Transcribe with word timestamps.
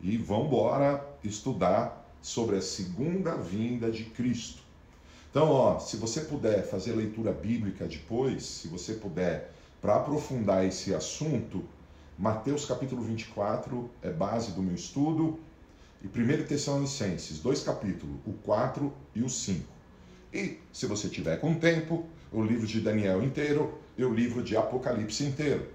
e 0.00 0.16
vamos 0.16 0.46
embora 0.46 1.04
estudar 1.24 2.06
sobre 2.20 2.56
a 2.56 2.62
segunda 2.62 3.34
vinda 3.36 3.90
de 3.90 4.04
Cristo. 4.04 4.62
Então, 5.30 5.50
ó, 5.50 5.78
se 5.78 5.96
você 5.96 6.22
puder 6.22 6.66
fazer 6.66 6.92
leitura 6.92 7.32
bíblica 7.32 7.86
depois, 7.86 8.44
se 8.44 8.68
você 8.68 8.94
puder, 8.94 9.52
para 9.80 9.96
aprofundar 9.96 10.64
esse 10.64 10.94
assunto, 10.94 11.64
Mateus 12.18 12.64
capítulo 12.64 13.02
24 13.02 13.88
é 14.02 14.10
base 14.10 14.52
do 14.52 14.62
meu 14.62 14.74
estudo, 14.74 15.38
e 16.02 16.06
1 16.06 16.46
Tessalonicenses, 16.46 17.40
dois 17.40 17.62
capítulos, 17.62 18.16
o 18.24 18.32
4 18.32 18.92
e 19.14 19.22
o 19.22 19.28
5. 19.28 19.64
E, 20.32 20.58
se 20.72 20.86
você 20.86 21.08
tiver 21.08 21.40
com 21.40 21.54
tempo, 21.54 22.06
o 22.32 22.42
livro 22.42 22.66
de 22.66 22.80
Daniel 22.80 23.22
inteiro 23.22 23.78
e 23.96 24.04
o 24.04 24.12
livro 24.12 24.42
de 24.42 24.56
Apocalipse 24.56 25.24
inteiro. 25.24 25.66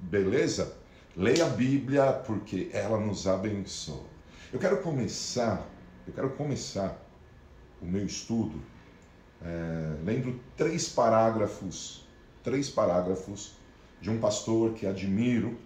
Beleza? 0.00 0.76
Leia 1.18 1.46
a 1.46 1.48
Bíblia 1.48 2.12
porque 2.12 2.68
ela 2.74 3.00
nos 3.00 3.26
abençoa. 3.26 4.04
Eu 4.52 4.58
quero 4.58 4.82
começar, 4.82 5.66
eu 6.06 6.12
quero 6.12 6.28
começar 6.28 6.94
o 7.80 7.86
meu 7.86 8.04
estudo 8.04 8.60
é, 9.42 9.96
lendo 10.04 10.38
três 10.58 10.90
parágrafos, 10.90 12.06
três 12.44 12.68
parágrafos 12.68 13.54
de 13.98 14.10
um 14.10 14.20
pastor 14.20 14.74
que 14.74 14.86
admiro, 14.86 15.56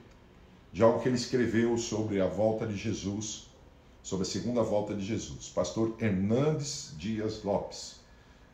de 0.72 0.84
algo 0.84 1.00
que 1.00 1.08
ele 1.08 1.16
escreveu 1.16 1.77
sobre 1.77 2.20
a 2.20 2.28
volta 2.28 2.64
de 2.64 2.77
Jesus, 2.77 3.50
sobre 4.05 4.24
a 4.24 4.30
segunda 4.30 4.62
volta 4.62 4.94
de 4.94 5.05
Jesus. 5.05 5.48
Pastor 5.48 5.96
Hernandes 5.98 6.94
Dias 6.96 7.42
Lopes. 7.42 7.96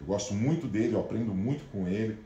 Eu 0.00 0.06
gosto 0.06 0.32
muito 0.32 0.66
dele, 0.66 0.94
eu 0.94 1.00
aprendo 1.00 1.34
muito 1.34 1.70
com 1.70 1.86
ele. 1.86 2.18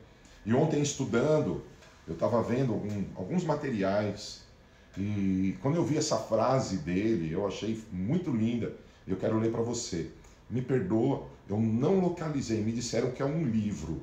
E 0.45 0.53
ontem 0.53 0.81
estudando, 0.81 1.61
eu 2.07 2.13
estava 2.13 2.41
vendo 2.41 2.71
algum, 2.71 3.03
alguns 3.17 3.43
materiais 3.43 4.49
e 4.97 5.55
quando 5.61 5.75
eu 5.75 5.85
vi 5.85 5.97
essa 5.97 6.17
frase 6.17 6.77
dele, 6.77 7.31
eu 7.31 7.47
achei 7.47 7.81
muito 7.91 8.31
linda. 8.31 8.73
Eu 9.07 9.15
quero 9.17 9.39
ler 9.39 9.51
para 9.51 9.61
você. 9.61 10.09
Me 10.49 10.61
perdoa, 10.61 11.23
eu 11.49 11.59
não 11.59 11.99
localizei. 11.99 12.61
Me 12.61 12.71
disseram 12.71 13.11
que 13.11 13.21
é 13.21 13.25
um 13.25 13.45
livro, 13.45 14.01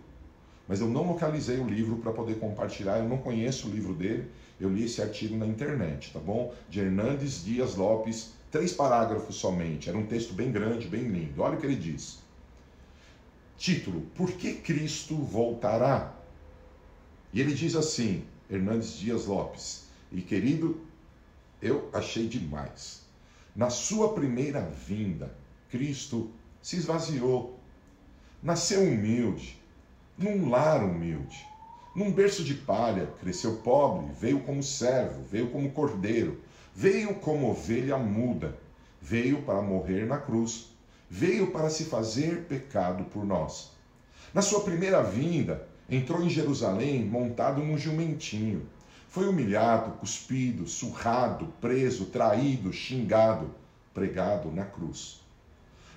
mas 0.66 0.80
eu 0.80 0.88
não 0.88 1.06
localizei 1.06 1.58
o 1.58 1.68
livro 1.68 1.96
para 1.96 2.12
poder 2.12 2.38
compartilhar. 2.38 2.98
Eu 2.98 3.08
não 3.08 3.18
conheço 3.18 3.68
o 3.68 3.70
livro 3.70 3.94
dele. 3.94 4.30
Eu 4.58 4.70
li 4.70 4.84
esse 4.84 5.00
artigo 5.00 5.36
na 5.36 5.46
internet, 5.46 6.12
tá 6.12 6.18
bom? 6.18 6.52
De 6.68 6.80
Hernandes 6.80 7.44
Dias 7.44 7.76
Lopes, 7.76 8.32
três 8.50 8.72
parágrafos 8.72 9.36
somente. 9.36 9.88
Era 9.88 9.98
um 9.98 10.06
texto 10.06 10.32
bem 10.32 10.50
grande, 10.50 10.88
bem 10.88 11.02
lindo. 11.02 11.42
Olha 11.42 11.56
o 11.56 11.60
que 11.60 11.66
ele 11.66 11.76
diz. 11.76 12.18
Título: 13.56 14.02
Por 14.14 14.32
que 14.32 14.54
Cristo 14.54 15.16
voltará? 15.16 16.14
E 17.32 17.40
ele 17.40 17.52
diz 17.52 17.76
assim, 17.76 18.24
Hernandes 18.50 18.98
Dias 18.98 19.26
Lopes, 19.26 19.84
e 20.10 20.22
querido, 20.22 20.80
eu 21.60 21.88
achei 21.92 22.26
demais. 22.26 23.02
Na 23.54 23.70
sua 23.70 24.12
primeira 24.12 24.60
vinda, 24.60 25.34
Cristo 25.68 26.30
se 26.62 26.76
esvaziou, 26.76 27.58
nasceu 28.42 28.82
humilde, 28.82 29.60
num 30.16 30.48
lar 30.48 30.82
humilde, 30.84 31.46
num 31.94 32.12
berço 32.12 32.44
de 32.44 32.54
palha, 32.54 33.06
cresceu 33.20 33.56
pobre, 33.56 34.12
veio 34.20 34.40
como 34.40 34.62
servo, 34.62 35.22
veio 35.24 35.50
como 35.50 35.70
cordeiro, 35.72 36.40
veio 36.74 37.14
como 37.16 37.50
ovelha 37.50 37.98
muda, 37.98 38.56
veio 39.00 39.42
para 39.42 39.60
morrer 39.60 40.06
na 40.06 40.18
cruz, 40.18 40.70
veio 41.10 41.50
para 41.50 41.70
se 41.70 41.86
fazer 41.86 42.44
pecado 42.44 43.04
por 43.04 43.24
nós. 43.24 43.72
Na 44.32 44.42
sua 44.42 44.60
primeira 44.60 45.02
vinda, 45.02 45.66
entrou 45.88 46.22
em 46.22 46.30
Jerusalém 46.30 47.04
montado 47.04 47.62
num 47.62 47.78
jumentinho. 47.78 48.66
Foi 49.08 49.26
humilhado, 49.26 49.92
cuspido, 49.92 50.66
surrado, 50.66 51.46
preso, 51.60 52.06
traído, 52.06 52.72
xingado, 52.72 53.54
pregado 53.94 54.52
na 54.52 54.66
cruz. 54.66 55.20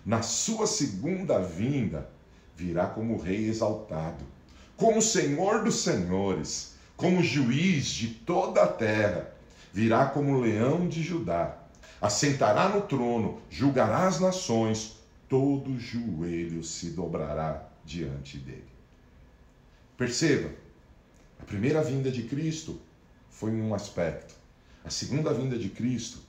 Na 0.05 0.21
sua 0.21 0.65
segunda 0.65 1.39
vinda, 1.39 2.09
virá 2.55 2.87
como 2.87 3.17
rei 3.17 3.49
exaltado, 3.49 4.23
como 4.77 5.01
senhor 5.01 5.63
dos 5.63 5.83
senhores, 5.83 6.75
como 6.95 7.21
juiz 7.21 7.87
de 7.87 8.07
toda 8.07 8.63
a 8.63 8.67
terra. 8.67 9.33
Virá 9.73 10.05
como 10.05 10.39
leão 10.39 10.87
de 10.87 11.03
Judá. 11.03 11.57
Assentará 12.01 12.69
no 12.69 12.81
trono, 12.81 13.41
julgará 13.49 14.07
as 14.07 14.19
nações, 14.19 14.97
todo 15.27 15.79
joelho 15.79 16.63
se 16.63 16.91
dobrará 16.91 17.67
diante 17.85 18.37
dele. 18.37 18.63
Perceba, 19.97 20.49
a 21.39 21.45
primeira 21.45 21.83
vinda 21.83 22.09
de 22.09 22.23
Cristo 22.23 22.79
foi 23.41 23.49
em 23.49 23.61
um 23.63 23.73
aspecto, 23.73 24.35
a 24.85 24.91
segunda 24.91 25.33
vinda 25.33 25.57
de 25.57 25.67
Cristo 25.67 26.19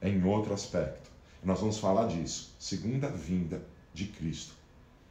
é 0.00 0.08
em 0.08 0.24
outro 0.24 0.54
aspecto. 0.54 1.10
Nós 1.42 1.60
vamos 1.60 1.78
falar 1.78 2.06
disso. 2.06 2.54
Segunda 2.58 3.06
vinda 3.06 3.62
de 3.92 4.06
Cristo. 4.06 4.54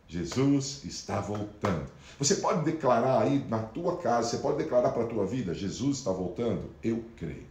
Jesus 0.07 0.83
está 0.83 1.21
voltando. 1.21 1.85
Você 2.17 2.37
pode 2.37 2.65
declarar 2.65 3.21
aí 3.21 3.45
na 3.47 3.59
tua 3.59 3.97
casa, 3.97 4.29
você 4.29 4.37
pode 4.39 4.57
declarar 4.57 4.89
para 4.93 5.03
a 5.03 5.07
tua 5.07 5.27
vida, 5.27 5.53
Jesus 5.53 5.99
está 5.99 6.11
voltando? 6.11 6.71
Eu 6.83 7.05
creio. 7.17 7.45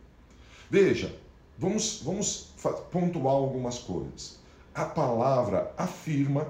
Veja, 0.68 1.14
vamos, 1.56 2.02
vamos 2.02 2.48
pontuar 2.90 3.34
algumas 3.34 3.78
coisas 3.78 4.42
a 4.74 4.84
palavra 4.84 5.72
afirma 5.76 6.48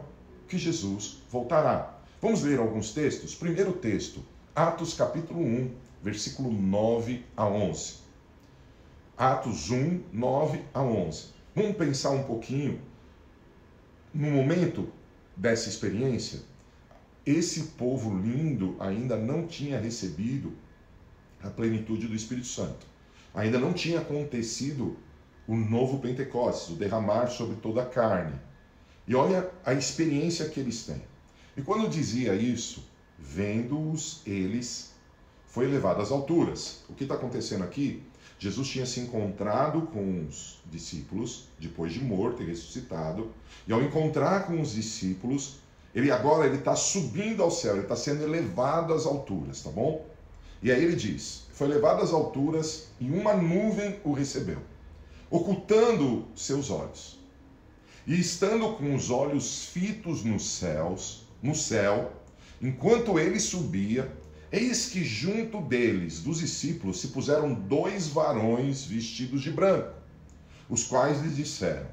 que 0.49 0.57
Jesus 0.57 1.19
voltará. 1.31 1.99
Vamos 2.21 2.43
ler 2.43 2.61
alguns 2.61 2.93
textos? 2.93 3.35
Primeiro 3.35 3.73
texto, 3.73 4.21
Atos 4.55 4.95
capítulo 4.95 5.41
1, 5.41 5.71
versículo 6.03 6.53
9 6.53 7.25
a 7.37 7.47
11. 7.47 8.03
Atos 9.17 9.71
1, 9.71 10.03
9 10.13 10.63
a 10.75 10.83
11. 10.83 11.27
Vamos 11.55 11.77
pensar 11.77 12.11
um 12.11 12.25
pouquinho 12.25 12.81
no 14.13 14.31
momento 14.31 14.89
dessa 15.37 15.69
experiência. 15.69 16.41
Esse 17.25 17.63
povo 17.79 18.19
lindo 18.19 18.77
ainda 18.81 19.17
não 19.17 19.47
tinha 19.47 19.79
recebido 19.79 20.53
a 21.43 21.49
plenitude 21.49 22.09
do 22.09 22.15
Espírito 22.15 22.49
Santo. 22.49 22.87
Ainda 23.35 23.59
não 23.59 23.73
tinha 23.73 24.01
acontecido 24.01 24.97
o 25.47 25.55
novo 25.57 25.99
Pentecostes, 26.01 26.71
o 26.71 26.79
derramar 26.79 27.29
sobre 27.29 27.57
toda 27.57 27.83
a 27.83 27.87
carne. 27.87 28.39
E 29.07 29.15
olha 29.15 29.51
a 29.65 29.73
experiência 29.73 30.49
que 30.49 30.61
eles 30.61 30.85
têm. 30.85 31.03
E 31.57 31.63
quando 31.63 31.89
dizia 31.89 32.35
isso, 32.35 32.85
vendo-os 33.19 34.23
eles, 34.27 34.92
foi 35.53 35.67
elevado 35.67 36.03
às 36.03 36.11
alturas. 36.11 36.81
O 36.89 36.95
que 36.95 37.05
está 37.05 37.15
acontecendo 37.15 37.63
aqui? 37.63 38.03
Jesus 38.41 38.67
tinha 38.67 38.85
se 38.85 38.99
encontrado 38.99 39.83
com 39.83 40.27
os 40.27 40.59
discípulos, 40.67 41.45
depois 41.61 41.93
de 41.93 42.03
morto 42.03 42.43
e 42.43 42.47
ressuscitado, 42.47 43.31
e 43.69 43.73
ao 43.73 43.81
encontrar 43.81 44.49
com 44.49 44.61
os 44.61 44.73
discípulos, 44.73 45.59
ele 45.95 46.11
agora 46.11 46.47
ele 46.47 46.57
está 46.57 46.75
subindo 46.75 47.41
ao 47.41 47.51
céu, 47.53 47.75
ele 47.75 47.83
está 47.83 47.95
sendo 47.95 48.25
elevado 48.25 48.93
às 48.93 49.07
alturas, 49.07 49.63
tá 49.63 49.71
bom? 49.71 50.05
E 50.61 50.73
aí 50.73 50.83
ele 50.83 50.97
diz: 50.97 51.45
foi 51.53 51.69
levado 51.69 52.03
às 52.03 52.13
alturas 52.13 52.89
e 52.99 53.09
uma 53.09 53.35
nuvem 53.35 54.01
o 54.03 54.13
recebeu 54.13 54.59
ocultando 55.33 56.27
seus 56.37 56.71
olhos. 56.71 57.19
E 58.07 58.21
estando 58.21 58.75
com 58.75 58.95
os 58.95 59.11
olhos 59.11 59.65
fitos 59.65 60.23
nos 60.23 60.47
céus, 60.47 61.23
no 61.43 61.55
céu, 61.55 62.13
enquanto 62.61 63.19
ele 63.19 63.41
subia, 63.41 64.13
eis 64.53 64.87
que 64.87 65.03
junto 65.03 65.63
deles, 65.63 66.21
dos 66.21 66.39
discípulos, 66.39 67.01
se 67.01 67.09
puseram 67.09 67.55
dois 67.55 68.07
varões 68.07 68.85
vestidos 68.85 69.43
de 69.43 69.51
branco, 69.51 69.95
os 70.69 70.85
quais 70.85 71.21
lhes 71.23 71.37
disseram: 71.37 71.89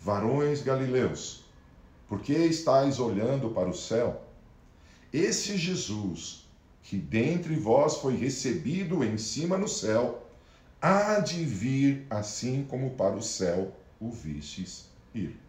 Varões 0.00 0.62
galileus, 0.62 1.44
por 2.08 2.20
que 2.20 2.32
estáis 2.32 2.98
olhando 2.98 3.50
para 3.50 3.68
o 3.68 3.74
céu? 3.74 4.22
Esse 5.12 5.56
Jesus, 5.56 6.46
que 6.82 6.96
dentre 6.96 7.54
vós 7.56 7.96
foi 7.96 8.16
recebido 8.16 9.04
em 9.04 9.16
cima 9.16 9.56
no 9.56 9.68
céu, 9.68 10.26
há 10.80 11.20
de 11.20 11.44
vir 11.44 12.06
assim 12.10 12.64
como 12.68 12.90
para 12.90 13.14
o 13.14 13.22
céu 13.22 13.76
o 14.00 14.10
vistes 14.10 14.86
ir. 15.14 15.43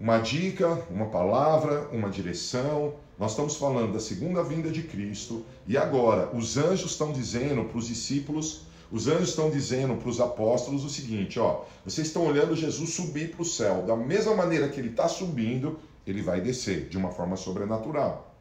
Uma 0.00 0.16
dica, 0.16 0.82
uma 0.90 1.10
palavra, 1.10 1.86
uma 1.92 2.08
direção. 2.08 2.94
Nós 3.18 3.32
estamos 3.32 3.56
falando 3.56 3.92
da 3.92 4.00
segunda 4.00 4.42
vinda 4.42 4.70
de 4.70 4.82
Cristo 4.82 5.44
e 5.66 5.76
agora 5.76 6.34
os 6.34 6.56
anjos 6.56 6.92
estão 6.92 7.12
dizendo 7.12 7.66
para 7.66 7.76
os 7.76 7.88
discípulos, 7.88 8.62
os 8.90 9.08
anjos 9.08 9.28
estão 9.28 9.50
dizendo 9.50 9.96
para 9.96 10.08
os 10.08 10.18
apóstolos 10.18 10.84
o 10.84 10.88
seguinte: 10.88 11.38
ó, 11.38 11.64
vocês 11.84 12.06
estão 12.06 12.26
olhando 12.26 12.56
Jesus 12.56 12.94
subir 12.94 13.32
para 13.32 13.42
o 13.42 13.44
céu. 13.44 13.82
Da 13.82 13.94
mesma 13.94 14.34
maneira 14.34 14.70
que 14.70 14.80
ele 14.80 14.88
está 14.88 15.06
subindo, 15.06 15.78
ele 16.06 16.22
vai 16.22 16.40
descer 16.40 16.88
de 16.88 16.96
uma 16.96 17.10
forma 17.10 17.36
sobrenatural. 17.36 18.34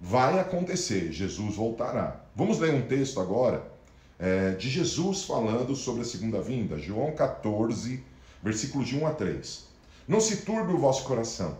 Vai 0.00 0.40
acontecer, 0.40 1.12
Jesus 1.12 1.56
voltará. 1.56 2.24
Vamos 2.34 2.58
ler 2.58 2.72
um 2.72 2.86
texto 2.86 3.20
agora 3.20 3.70
é, 4.18 4.52
de 4.52 4.70
Jesus 4.70 5.24
falando 5.24 5.76
sobre 5.76 6.00
a 6.00 6.06
segunda 6.06 6.40
vinda, 6.40 6.78
João 6.78 7.12
14, 7.12 8.02
versículos 8.42 8.88
de 8.88 8.96
1 8.96 9.06
a 9.06 9.10
3. 9.10 9.67
Não 10.08 10.22
se 10.22 10.38
turbe 10.38 10.72
o 10.72 10.78
vosso 10.78 11.04
coração. 11.04 11.58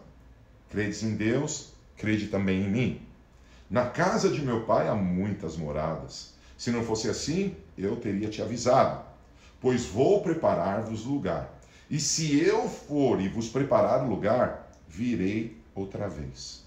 Credes 0.71 1.03
em 1.03 1.15
Deus, 1.15 1.75
crede 1.99 2.29
também 2.29 2.63
em 2.65 2.71
mim. 2.71 3.03
Na 3.69 3.91
casa 3.91 4.31
de 4.31 4.41
meu 4.41 4.65
pai 4.65 4.89
há 4.89 4.95
muitas 4.95 5.55
moradas. 5.55 6.33
Se 6.57 6.71
não 6.71 6.83
fosse 6.83 7.11
assim, 7.11 7.55
eu 7.77 7.97
teria 7.97 8.31
te 8.31 8.41
avisado. 8.41 9.05
pois 9.61 9.85
vou 9.85 10.23
preparar-vos 10.23 11.05
lugar. 11.05 11.61
E 11.91 12.01
se 12.01 12.41
eu 12.41 12.69
for 12.69 13.21
e 13.21 13.29
vos 13.29 13.51
preparar 13.51 14.09
lugar, 14.09 14.73
virei 14.89 15.61
outra 15.75 16.09
vez. 16.09 16.63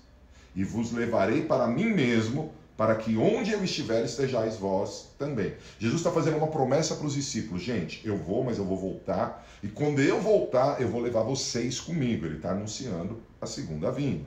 E 0.56 0.64
vos 0.64 0.92
levarei 0.92 1.46
para 1.46 1.66
mim 1.66 1.86
mesmo, 1.86 2.54
para 2.78 2.96
que 2.96 3.18
onde 3.18 3.52
eu 3.52 3.64
estiver 3.64 4.04
estejais 4.04 4.58
vós 4.58 5.10
também. 5.18 5.54
Jesus 5.78 6.00
está 6.00 6.12
fazendo 6.12 6.38
uma 6.38 6.48
promessa 6.48 6.96
para 6.96 7.06
os 7.06 7.14
discípulos: 7.14 7.62
gente, 7.62 8.06
eu 8.06 8.18
vou, 8.18 8.44
mas 8.44 8.58
eu 8.58 8.66
vou 8.66 8.78
voltar, 8.78 9.48
e 9.62 9.68
quando 9.68 10.02
eu 10.02 10.20
voltar, 10.20 10.82
eu 10.82 10.88
vou 10.88 11.02
levar 11.02 11.24
vocês 11.24 11.80
comigo. 11.80 12.26
Ele 12.26 12.38
está 12.38 12.52
anunciando 12.52 13.22
a 13.40 13.46
segunda 13.46 13.92
vinda. 13.92 14.26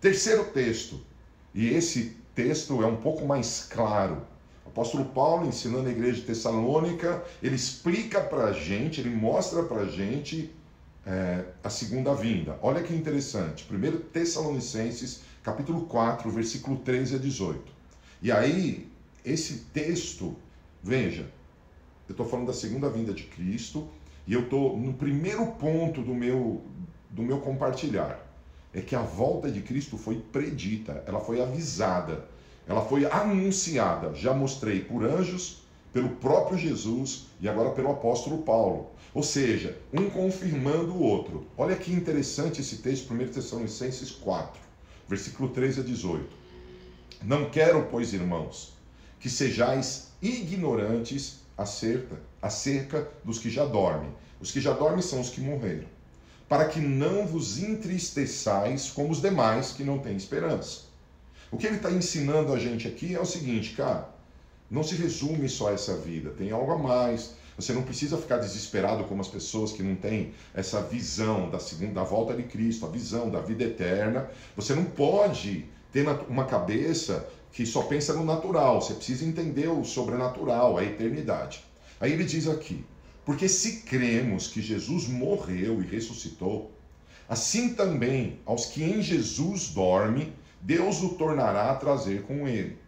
Terceiro 0.00 0.44
texto, 0.46 1.00
e 1.54 1.68
esse 1.68 2.16
texto 2.34 2.82
é 2.82 2.86
um 2.86 2.96
pouco 2.96 3.24
mais 3.24 3.66
claro. 3.70 4.22
O 4.64 4.68
apóstolo 4.68 5.04
Paulo, 5.06 5.46
ensinando 5.46 5.88
a 5.88 5.92
igreja 5.92 6.20
de 6.20 6.26
Tessalônica, 6.26 7.22
ele 7.42 7.54
explica 7.54 8.20
para 8.20 8.46
a 8.46 8.52
gente, 8.52 9.00
ele 9.00 9.10
mostra 9.10 9.62
para 9.62 9.82
a 9.82 9.86
gente 9.86 10.50
é, 11.06 11.44
a 11.62 11.68
segunda 11.68 12.14
vinda. 12.14 12.58
Olha 12.62 12.82
que 12.82 12.94
interessante. 12.94 13.66
1 13.70 13.98
Tessalonicenses, 14.12 15.20
capítulo 15.42 15.82
4, 15.82 16.30
versículo 16.30 16.78
13 16.78 17.16
a 17.16 17.18
18. 17.18 17.81
E 18.22 18.30
aí, 18.30 18.88
esse 19.24 19.64
texto, 19.72 20.36
veja, 20.80 21.22
eu 22.08 22.12
estou 22.12 22.24
falando 22.24 22.46
da 22.46 22.52
segunda 22.52 22.88
vinda 22.88 23.12
de 23.12 23.24
Cristo 23.24 23.88
e 24.28 24.32
eu 24.32 24.42
estou 24.42 24.78
no 24.78 24.94
primeiro 24.94 25.44
ponto 25.46 26.02
do 26.02 26.14
meu, 26.14 26.62
do 27.10 27.20
meu 27.22 27.40
compartilhar. 27.40 28.24
É 28.72 28.80
que 28.80 28.94
a 28.94 29.02
volta 29.02 29.50
de 29.50 29.60
Cristo 29.60 29.98
foi 29.98 30.20
predita, 30.30 31.02
ela 31.04 31.18
foi 31.18 31.42
avisada, 31.42 32.28
ela 32.68 32.84
foi 32.84 33.06
anunciada. 33.06 34.14
Já 34.14 34.32
mostrei 34.32 34.80
por 34.82 35.04
anjos, 35.04 35.62
pelo 35.92 36.10
próprio 36.10 36.56
Jesus 36.56 37.26
e 37.40 37.48
agora 37.48 37.70
pelo 37.70 37.90
apóstolo 37.90 38.44
Paulo. 38.44 38.92
Ou 39.12 39.24
seja, 39.24 39.76
um 39.92 40.08
confirmando 40.08 40.92
o 40.92 41.02
outro. 41.02 41.44
Olha 41.58 41.74
que 41.74 41.92
interessante 41.92 42.60
esse 42.60 42.76
texto, 42.76 43.12
1 43.12 43.32
Tessalonicenses 43.32 44.12
4, 44.12 44.60
versículo 45.08 45.48
13 45.48 45.80
a 45.80 45.82
18. 45.82 46.41
Não 47.24 47.48
quero, 47.48 47.86
pois, 47.90 48.12
irmãos, 48.12 48.72
que 49.20 49.30
sejais 49.30 50.08
ignorantes 50.20 51.40
acerca, 51.56 52.16
acerca 52.40 53.08
dos 53.24 53.38
que 53.38 53.48
já 53.48 53.64
dormem. 53.64 54.10
Os 54.40 54.50
que 54.50 54.60
já 54.60 54.72
dormem 54.72 55.02
são 55.02 55.20
os 55.20 55.30
que 55.30 55.40
morreram. 55.40 55.86
Para 56.48 56.64
que 56.66 56.80
não 56.80 57.26
vos 57.26 57.58
entristeçais 57.58 58.90
como 58.90 59.10
os 59.10 59.22
demais 59.22 59.72
que 59.72 59.84
não 59.84 60.00
têm 60.00 60.16
esperança. 60.16 60.82
O 61.50 61.56
que 61.56 61.66
ele 61.66 61.76
está 61.76 61.92
ensinando 61.92 62.52
a 62.52 62.58
gente 62.58 62.88
aqui 62.88 63.14
é 63.14 63.20
o 63.20 63.24
seguinte, 63.24 63.74
cara. 63.74 64.08
Não 64.68 64.82
se 64.82 64.96
resume 64.96 65.48
só 65.48 65.68
a 65.68 65.74
essa 65.74 65.96
vida, 65.96 66.30
tem 66.30 66.50
algo 66.50 66.72
a 66.72 66.78
mais. 66.78 67.34
Você 67.56 67.72
não 67.72 67.82
precisa 67.82 68.16
ficar 68.16 68.38
desesperado 68.38 69.04
como 69.04 69.20
as 69.20 69.28
pessoas 69.28 69.70
que 69.70 69.82
não 69.82 69.94
têm 69.94 70.32
essa 70.54 70.82
visão 70.82 71.50
da 71.50 71.60
segunda 71.60 71.92
da 71.92 72.02
volta 72.02 72.34
de 72.34 72.42
Cristo, 72.42 72.86
a 72.86 72.88
visão 72.88 73.30
da 73.30 73.40
vida 73.40 73.64
eterna. 73.64 74.28
Você 74.56 74.74
não 74.74 74.84
pode 74.84 75.66
ter 75.92 76.06
uma 76.28 76.46
cabeça 76.46 77.28
que 77.52 77.66
só 77.66 77.82
pensa 77.82 78.14
no 78.14 78.24
natural, 78.24 78.80
você 78.80 78.94
precisa 78.94 79.24
entender 79.24 79.68
o 79.68 79.84
sobrenatural, 79.84 80.78
a 80.78 80.84
eternidade. 80.84 81.62
Aí 82.00 82.12
ele 82.12 82.24
diz 82.24 82.48
aqui: 82.48 82.84
porque 83.24 83.48
se 83.48 83.82
cremos 83.82 84.48
que 84.48 84.60
Jesus 84.60 85.06
morreu 85.06 85.80
e 85.80 85.86
ressuscitou, 85.86 86.72
assim 87.28 87.74
também 87.74 88.40
aos 88.44 88.66
que 88.66 88.82
em 88.82 89.00
Jesus 89.00 89.68
dorme, 89.68 90.32
Deus 90.60 91.02
o 91.02 91.10
tornará 91.10 91.70
a 91.70 91.76
trazer 91.76 92.22
com 92.22 92.48
ele. 92.48 92.78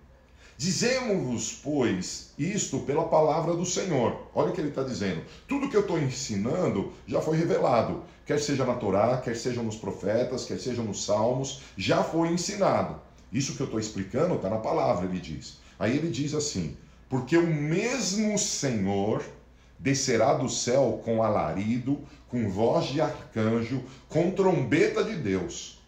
Dizemos-vos, 0.56 1.60
pois, 1.62 2.32
isto 2.38 2.78
pela 2.80 3.08
palavra 3.08 3.54
do 3.54 3.66
Senhor. 3.66 4.28
Olha 4.32 4.50
o 4.50 4.52
que 4.52 4.60
ele 4.60 4.68
está 4.68 4.84
dizendo. 4.84 5.22
Tudo 5.48 5.68
que 5.68 5.76
eu 5.76 5.80
estou 5.80 5.98
ensinando 5.98 6.92
já 7.06 7.20
foi 7.20 7.36
revelado. 7.36 8.04
Quer 8.26 8.40
seja 8.40 8.64
na 8.64 8.74
Torá, 8.74 9.18
quer 9.18 9.36
seja 9.36 9.62
nos 9.62 9.76
profetas, 9.76 10.44
quer 10.44 10.58
seja 10.58 10.82
nos 10.82 11.04
salmos, 11.04 11.60
já 11.76 12.02
foi 12.02 12.28
ensinado. 12.28 13.00
Isso 13.32 13.54
que 13.54 13.60
eu 13.60 13.66
estou 13.66 13.80
explicando 13.80 14.34
está 14.34 14.48
na 14.48 14.58
palavra, 14.58 15.06
ele 15.06 15.20
diz. 15.20 15.58
Aí 15.78 15.96
ele 15.96 16.08
diz 16.08 16.34
assim: 16.34 16.76
Porque 17.08 17.36
o 17.36 17.46
mesmo 17.46 18.38
Senhor 18.38 19.22
descerá 19.78 20.34
do 20.34 20.48
céu 20.48 21.02
com 21.04 21.22
alarido, 21.22 21.98
com 22.28 22.48
voz 22.48 22.86
de 22.86 23.00
arcanjo, 23.00 23.82
com 24.08 24.30
trombeta 24.30 25.04
de 25.04 25.16
Deus. 25.16 25.78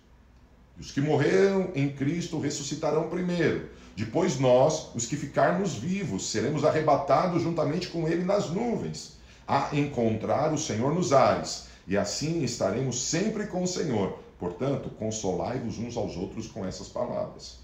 Os 0.78 0.90
que 0.90 1.00
morreram 1.00 1.70
em 1.74 1.88
Cristo 1.88 2.38
ressuscitarão 2.38 3.08
primeiro. 3.08 3.70
Depois 3.96 4.38
nós, 4.38 4.90
os 4.94 5.06
que 5.06 5.16
ficarmos 5.16 5.74
vivos, 5.74 6.30
seremos 6.30 6.66
arrebatados 6.66 7.42
juntamente 7.42 7.88
com 7.88 8.06
ele 8.06 8.24
nas 8.24 8.50
nuvens, 8.50 9.16
a 9.48 9.70
encontrar 9.72 10.52
o 10.52 10.58
Senhor 10.58 10.94
nos 10.94 11.14
ares, 11.14 11.65
e 11.86 11.96
assim 11.96 12.42
estaremos 12.42 13.00
sempre 13.02 13.46
com 13.46 13.62
o 13.62 13.66
Senhor. 13.66 14.18
Portanto, 14.38 14.90
consolai-vos 14.98 15.78
uns 15.78 15.96
aos 15.96 16.16
outros 16.16 16.48
com 16.48 16.66
essas 16.66 16.88
palavras. 16.88 17.60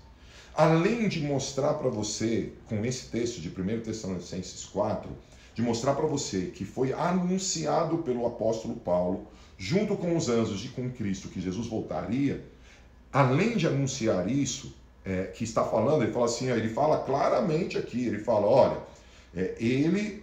Além 0.55 1.09
de 1.09 1.21
mostrar 1.21 1.75
para 1.75 1.89
você, 1.89 2.53
com 2.67 2.85
esse 2.85 3.07
texto 3.07 3.41
de 3.41 3.49
1 3.49 3.81
Tessalonicenses 3.81 4.65
4, 4.67 5.11
de 5.55 5.63
mostrar 5.63 5.95
para 5.95 6.07
você 6.07 6.47
que 6.47 6.65
foi 6.65 6.93
anunciado 6.93 7.99
pelo 7.99 8.27
apóstolo 8.27 8.77
Paulo, 8.77 9.27
junto 9.59 9.97
com 9.97 10.17
os 10.17 10.29
anjos 10.29 10.65
e 10.65 10.69
com 10.69 10.91
Cristo, 10.91 11.29
que 11.29 11.41
Jesus 11.41 11.67
voltaria, 11.67 12.45
além 13.13 13.57
de 13.57 13.67
anunciar 13.67 14.31
isso, 14.31 14.75
é, 15.05 15.25
que 15.25 15.45
está 15.45 15.65
falando, 15.65 16.03
ele 16.03 16.13
fala 16.13 16.27
assim, 16.27 16.51
ó, 16.51 16.55
ele 16.55 16.69
fala 16.69 16.99
claramente 17.01 17.77
aqui, 17.77 18.07
ele 18.07 18.19
fala, 18.19 18.47
olha, 18.47 18.79
é, 19.35 19.55
ele 19.59 20.23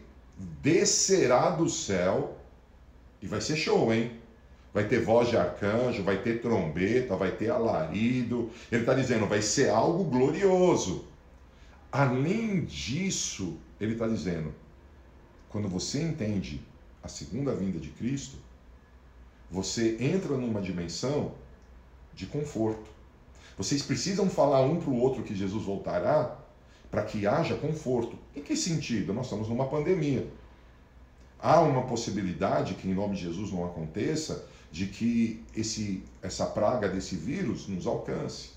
descerá 0.62 1.50
do 1.50 1.70
céu 1.70 2.39
e 3.22 3.28
vai 3.28 3.42
ser 3.42 3.56
show, 3.56 3.94
hein? 3.94 4.12
Vai 4.74 4.88
ter 4.88 5.04
voz 5.04 5.30
de 5.30 5.38
arcanjo, 5.38 6.04
vai 6.04 6.22
ter 6.22 6.42
trombeta, 6.42 7.16
vai 7.16 7.32
ter 7.32 7.50
alarido. 7.50 8.50
Ele 8.72 8.82
está 8.82 8.94
dizendo, 8.94 9.26
vai 9.26 9.42
ser 9.42 9.70
algo 9.70 10.04
glorioso. 10.04 11.06
Além 11.92 12.66
disso, 12.66 13.58
ele 13.82 13.94
está 13.94 14.08
dizendo, 14.08 14.54
quando 15.50 15.68
você 15.68 16.02
entende 16.02 16.62
a 17.02 17.08
segunda 17.08 17.54
vinda 17.56 17.80
de 17.80 17.90
Cristo, 17.90 18.38
você 19.50 19.98
entra 20.00 20.38
numa 20.38 20.62
dimensão 20.62 21.34
de 22.14 22.28
conforto. 22.28 22.90
Vocês 23.58 23.82
precisam 23.82 24.30
falar 24.30 24.62
um 24.62 24.80
para 24.80 24.92
o 24.92 25.00
outro 25.00 25.24
que 25.24 25.36
Jesus 25.36 25.66
voltará 25.66 26.38
para 26.92 27.04
que 27.04 27.28
haja 27.28 27.56
conforto. 27.56 28.18
Em 28.36 28.42
que 28.42 28.56
sentido? 28.56 29.14
Nós 29.14 29.26
estamos 29.26 29.48
numa 29.48 29.68
pandemia. 29.68 30.28
Há 31.42 31.62
uma 31.62 31.84
possibilidade 31.84 32.74
que 32.74 32.88
em 32.90 32.94
nome 32.94 33.16
de 33.16 33.22
Jesus 33.22 33.52
não 33.52 33.66
aconteça 33.66 34.46
de 34.72 34.88
que 34.88 35.44
esse, 35.56 36.04
essa 36.22 36.46
praga 36.46 36.88
desse 36.88 37.16
vírus 37.16 37.68
nos 37.68 37.88
alcance. 37.88 38.52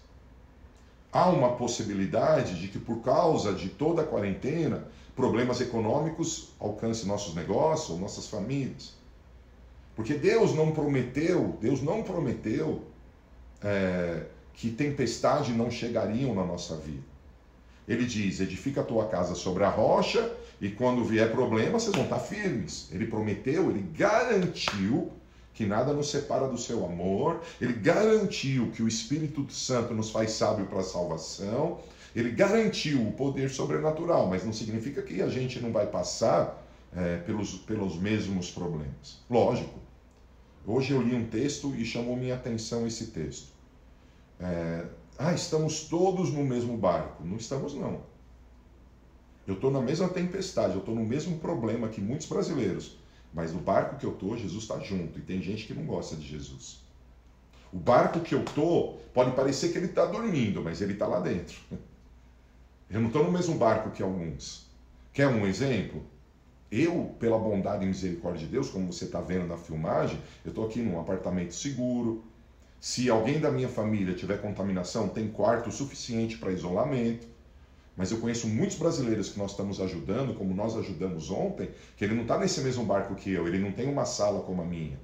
Há 1.12 1.28
uma 1.28 1.56
possibilidade 1.56 2.60
de 2.60 2.68
que 2.68 2.78
por 2.78 3.02
causa 3.02 3.52
de 3.52 3.68
toda 3.68 4.02
a 4.02 4.06
quarentena, 4.06 4.84
problemas 5.14 5.60
econômicos 5.60 6.48
alcancem 6.58 7.06
nossos 7.06 7.34
negócios, 7.34 7.98
nossas 7.98 8.26
famílias. 8.26 8.94
Porque 9.94 10.14
Deus 10.14 10.54
não 10.54 10.72
prometeu, 10.72 11.56
Deus 11.60 11.82
não 11.82 12.02
prometeu 12.02 12.82
é, 13.62 14.24
que 14.54 14.70
tempestade 14.70 15.52
não 15.52 15.70
chegariam 15.70 16.34
na 16.34 16.44
nossa 16.44 16.76
vida. 16.76 17.11
Ele 17.86 18.04
diz: 18.04 18.40
edifica 18.40 18.80
a 18.80 18.84
tua 18.84 19.08
casa 19.08 19.34
sobre 19.34 19.64
a 19.64 19.68
rocha, 19.68 20.32
e 20.60 20.70
quando 20.70 21.04
vier 21.04 21.30
problema, 21.32 21.78
vocês 21.78 21.94
vão 21.94 22.04
estar 22.04 22.20
firmes. 22.20 22.88
Ele 22.92 23.06
prometeu, 23.06 23.70
ele 23.70 23.84
garantiu 23.96 25.10
que 25.52 25.66
nada 25.66 25.92
nos 25.92 26.10
separa 26.10 26.48
do 26.48 26.56
seu 26.56 26.84
amor, 26.84 27.42
ele 27.60 27.74
garantiu 27.74 28.70
que 28.70 28.82
o 28.82 28.88
Espírito 28.88 29.52
Santo 29.52 29.92
nos 29.92 30.10
faz 30.10 30.32
sábio 30.32 30.66
para 30.66 30.80
a 30.80 30.84
salvação, 30.84 31.80
ele 32.14 32.30
garantiu 32.30 33.06
o 33.06 33.12
poder 33.12 33.50
sobrenatural, 33.50 34.26
mas 34.28 34.44
não 34.44 34.52
significa 34.52 35.02
que 35.02 35.20
a 35.20 35.28
gente 35.28 35.60
não 35.60 35.72
vai 35.72 35.86
passar 35.86 36.62
é, 36.94 37.18
pelos, 37.18 37.54
pelos 37.54 37.96
mesmos 37.96 38.50
problemas. 38.50 39.20
Lógico. 39.28 39.80
Hoje 40.64 40.92
eu 40.92 41.02
li 41.02 41.14
um 41.14 41.26
texto 41.26 41.74
e 41.74 41.84
chamou 41.84 42.16
minha 42.16 42.34
atenção 42.34 42.86
esse 42.86 43.06
texto. 43.06 43.48
É, 44.38 44.84
ah, 45.24 45.32
estamos 45.32 45.84
todos 45.84 46.32
no 46.32 46.44
mesmo 46.44 46.76
barco. 46.76 47.24
Não 47.24 47.36
estamos, 47.36 47.74
não. 47.74 48.02
Eu 49.46 49.54
estou 49.54 49.70
na 49.70 49.80
mesma 49.80 50.08
tempestade, 50.08 50.74
eu 50.74 50.80
estou 50.80 50.94
no 50.94 51.04
mesmo 51.04 51.38
problema 51.38 51.88
que 51.88 52.00
muitos 52.00 52.26
brasileiros. 52.26 52.96
Mas 53.32 53.52
no 53.52 53.60
barco 53.60 53.96
que 53.96 54.04
eu 54.04 54.12
estou, 54.12 54.36
Jesus 54.36 54.64
está 54.64 54.78
junto. 54.80 55.18
E 55.18 55.22
tem 55.22 55.40
gente 55.40 55.66
que 55.66 55.74
não 55.74 55.84
gosta 55.84 56.16
de 56.16 56.26
Jesus. 56.26 56.82
O 57.72 57.78
barco 57.78 58.20
que 58.20 58.34
eu 58.34 58.40
estou, 58.40 59.00
pode 59.14 59.30
parecer 59.32 59.72
que 59.72 59.78
ele 59.78 59.86
está 59.86 60.04
dormindo, 60.04 60.60
mas 60.60 60.80
ele 60.80 60.92
está 60.92 61.06
lá 61.06 61.20
dentro. 61.20 61.56
Eu 62.90 63.00
não 63.00 63.06
estou 63.06 63.24
no 63.24 63.32
mesmo 63.32 63.56
barco 63.56 63.90
que 63.90 64.02
alguns. 64.02 64.66
Quer 65.12 65.28
um 65.28 65.46
exemplo? 65.46 66.04
Eu, 66.70 67.14
pela 67.18 67.38
bondade 67.38 67.84
e 67.84 67.88
misericórdia 67.88 68.46
de 68.46 68.52
Deus, 68.52 68.70
como 68.70 68.92
você 68.92 69.04
está 69.04 69.20
vendo 69.20 69.46
na 69.46 69.56
filmagem, 69.56 70.18
eu 70.44 70.50
estou 70.50 70.66
aqui 70.66 70.80
num 70.80 71.00
apartamento 71.00 71.54
seguro, 71.54 72.24
se 72.82 73.08
alguém 73.08 73.38
da 73.38 73.48
minha 73.48 73.68
família 73.68 74.12
tiver 74.12 74.42
contaminação, 74.42 75.08
tem 75.08 75.28
quarto 75.28 75.70
suficiente 75.70 76.36
para 76.36 76.50
isolamento. 76.50 77.28
Mas 77.96 78.10
eu 78.10 78.18
conheço 78.18 78.48
muitos 78.48 78.76
brasileiros 78.76 79.28
que 79.28 79.38
nós 79.38 79.52
estamos 79.52 79.80
ajudando, 79.80 80.34
como 80.34 80.52
nós 80.52 80.76
ajudamos 80.76 81.30
ontem, 81.30 81.70
que 81.96 82.04
ele 82.04 82.12
não 82.12 82.22
está 82.22 82.36
nesse 82.36 82.60
mesmo 82.60 82.84
barco 82.84 83.14
que 83.14 83.30
eu, 83.30 83.46
ele 83.46 83.60
não 83.60 83.70
tem 83.70 83.88
uma 83.88 84.04
sala 84.04 84.40
como 84.42 84.62
a 84.62 84.64
minha. 84.64 84.98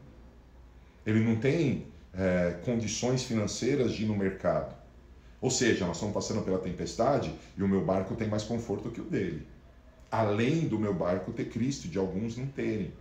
Ele 1.07 1.21
não 1.21 1.37
tem 1.37 1.87
é, 2.13 2.57
condições 2.65 3.23
financeiras 3.23 3.93
de 3.93 4.03
ir 4.03 4.07
no 4.07 4.17
mercado. 4.17 4.75
Ou 5.41 5.49
seja, 5.49 5.87
nós 5.87 5.99
estamos 5.99 6.13
passando 6.13 6.43
pela 6.43 6.59
tempestade 6.59 7.33
e 7.57 7.63
o 7.63 7.69
meu 7.69 7.85
barco 7.85 8.17
tem 8.17 8.27
mais 8.27 8.43
conforto 8.43 8.91
que 8.91 9.01
o 9.01 9.05
dele. 9.05 9.47
Além 10.11 10.67
do 10.67 10.81
meu 10.81 10.95
barco 10.95 11.31
ter 11.31 11.49
Cristo, 11.49 11.87
de 11.87 11.97
alguns 11.97 12.37
não 12.37 12.47
terem. 12.49 12.93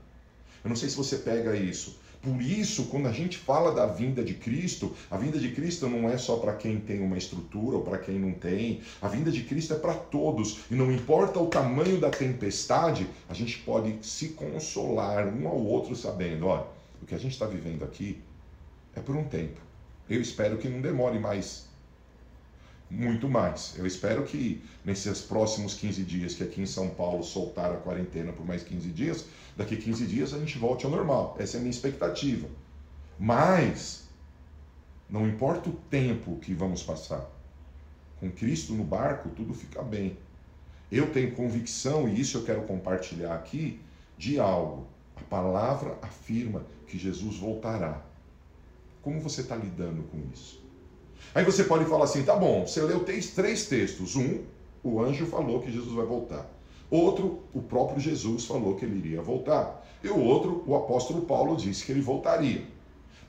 Eu 0.63 0.69
não 0.69 0.75
sei 0.75 0.88
se 0.88 0.96
você 0.96 1.17
pega 1.17 1.55
isso. 1.55 2.00
Por 2.21 2.41
isso, 2.41 2.86
quando 2.86 3.07
a 3.07 3.12
gente 3.12 3.38
fala 3.38 3.74
da 3.74 3.86
vinda 3.86 4.24
de 4.24 4.33
Cristo, 4.33 4.93
a 5.09 5.17
vinda 5.17 5.39
de 5.39 5.51
Cristo 5.51 5.88
não 5.88 6.09
é 6.09 6.17
só 6.17 6.38
para 6.38 6.55
quem 6.55 6.79
tem 6.79 7.01
uma 7.01 7.17
estrutura 7.17 7.77
ou 7.77 7.83
para 7.83 7.97
quem 7.97 8.19
não 8.19 8.31
tem. 8.31 8.81
A 9.01 9.07
vinda 9.07 9.31
de 9.31 9.43
Cristo 9.43 9.74
é 9.74 9.77
para 9.77 9.93
todos. 9.93 10.59
E 10.69 10.75
não 10.75 10.91
importa 10.91 11.39
o 11.39 11.47
tamanho 11.47 12.00
da 12.00 12.09
tempestade, 12.09 13.07
a 13.29 13.33
gente 13.33 13.59
pode 13.59 13.97
se 14.01 14.29
consolar 14.29 15.27
um 15.27 15.47
ao 15.47 15.57
outro 15.57 15.95
sabendo: 15.95 16.47
olha, 16.47 16.65
o 17.01 17.05
que 17.05 17.15
a 17.15 17.19
gente 17.19 17.33
está 17.33 17.45
vivendo 17.45 17.83
aqui 17.83 18.19
é 18.95 19.00
por 19.00 19.15
um 19.15 19.24
tempo. 19.24 19.62
Eu 20.09 20.21
espero 20.21 20.57
que 20.57 20.67
não 20.67 20.81
demore 20.81 21.19
mais 21.19 21.67
muito 22.89 23.27
mais. 23.27 23.75
Eu 23.77 23.86
espero 23.86 24.24
que 24.24 24.63
nesses 24.84 25.22
próximos 25.22 25.74
15 25.74 26.03
dias 26.03 26.34
que 26.34 26.44
aqui 26.44 26.62
em 26.62 26.65
São 26.65 26.89
Paulo 26.89 27.24
soltaram 27.24 27.75
a 27.75 27.79
quarentena 27.79 28.32
por 28.32 28.46
mais 28.46 28.63
15 28.63 28.89
dias, 28.89 29.25
daqui 29.56 29.75
15 29.75 30.06
dias 30.06 30.34
a 30.34 30.39
gente 30.39 30.58
volte 30.58 30.86
ao 30.86 30.91
normal. 30.91 31.36
Essa 31.39 31.58
é 31.58 31.60
a 31.60 31.62
minha 31.62 31.72
expectativa. 31.72 32.48
Mas 33.20 34.08
não 35.10 35.27
importa 35.27 35.70
o 35.70 35.74
tempo 35.74 36.38
que 36.38 36.53
vamos 36.53 36.84
passar. 36.84 37.29
Com 38.20 38.32
Cristo 38.32 38.74
no 38.74 38.84
barco, 38.84 39.29
tudo 39.29 39.53
fica 39.53 39.82
bem. 39.82 40.17
Eu 40.91 41.12
tenho 41.12 41.36
convicção, 41.36 42.08
e 42.08 42.20
isso 42.20 42.38
eu 42.38 42.44
quero 42.44 42.63
compartilhar 42.63 43.36
aqui, 43.36 43.79
de 44.17 44.39
algo. 44.39 44.88
A 45.15 45.22
palavra 45.22 45.98
afirma 46.01 46.65
que 46.88 46.98
Jesus 46.98 47.38
voltará. 47.38 48.01
Como 49.01 49.20
você 49.20 49.41
está 49.41 49.56
lidando 49.56 50.03
com 50.03 50.17
isso? 50.34 50.66
Aí 51.33 51.43
você 51.43 51.63
pode 51.63 51.86
falar 51.86 52.05
assim: 52.05 52.24
tá 52.24 52.36
bom, 52.36 52.65
você 52.65 52.81
leu 52.81 53.01
três, 53.01 53.65
textos. 53.65 54.15
Um, 54.15 54.43
o 54.83 55.01
anjo 55.01 55.25
falou 55.25 55.62
que 55.62 55.71
Jesus 55.71 55.93
vai 55.93 56.05
voltar. 56.05 56.50
Outro, 56.89 57.43
o 57.53 57.62
próprio 57.62 58.00
Jesus 58.00 58.45
falou 58.45 58.75
que 58.75 58.86
ele 58.86 58.97
iria 58.97 59.21
voltar. 59.21 59.86
E 60.03 60.07
o 60.07 60.19
outro, 60.19 60.63
o 60.65 60.75
apóstolo 60.75 61.24
Paulo 61.24 61.57
disse 61.57 61.86
que 61.86 61.91
ele 61.91 62.01
voltaria. 62.01 62.63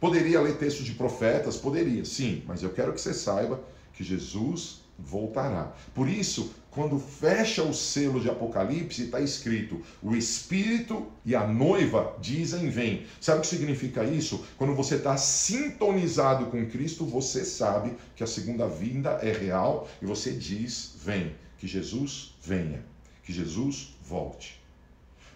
Poderia 0.01 0.41
ler 0.41 0.57
textos 0.57 0.85
de 0.85 0.93
profetas? 0.93 1.57
Poderia, 1.57 2.05
sim, 2.05 2.43
mas 2.47 2.63
eu 2.63 2.71
quero 2.71 2.93
que 2.93 3.01
você 3.01 3.13
saiba 3.13 3.61
que 3.93 4.05
Jesus 4.05 4.83
voltará. 4.99 5.73
Por 5.95 6.09
isso, 6.09 6.53
quando 6.71 6.99
fecha 6.99 7.63
o 7.63 7.73
selo 7.73 8.21
de 8.21 8.29
Apocalipse, 8.29 9.05
está 9.05 9.21
escrito: 9.21 9.81
o 10.03 10.15
Espírito 10.17 11.07
e 11.25 11.35
a 11.35 11.47
noiva 11.47 12.17
dizem 12.21 12.69
vem. 12.69 13.07
Sabe 13.21 13.39
o 13.39 13.41
que 13.43 13.47
significa 13.47 14.05
isso? 14.05 14.45
Quando 14.57 14.75
você 14.75 14.97
está 14.97 15.17
sintonizado 15.17 16.47
com 16.47 16.67
Cristo, 16.67 17.05
você 17.05 17.45
sabe 17.45 17.97
que 18.17 18.25
a 18.25 18.27
segunda 18.27 18.67
vinda 18.67 19.19
é 19.23 19.33
real 19.33 19.89
e 20.03 20.07
você 20.07 20.33
diz: 20.33 20.95
vem, 21.05 21.35
que 21.59 21.67
Jesus 21.67 22.35
venha, 22.43 22.85
que 23.23 23.33
Jesus 23.33 23.97
volte. 24.03 24.61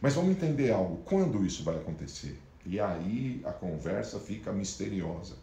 Mas 0.01 0.15
vamos 0.15 0.33
entender 0.33 0.73
algo: 0.73 1.03
quando 1.05 1.47
isso 1.47 1.63
vai 1.63 1.77
acontecer? 1.77 2.39
E 2.65 2.79
aí 2.79 3.41
a 3.45 3.53
conversa 3.53 4.21
fica 4.21 4.53
misteriosa. 4.53 5.35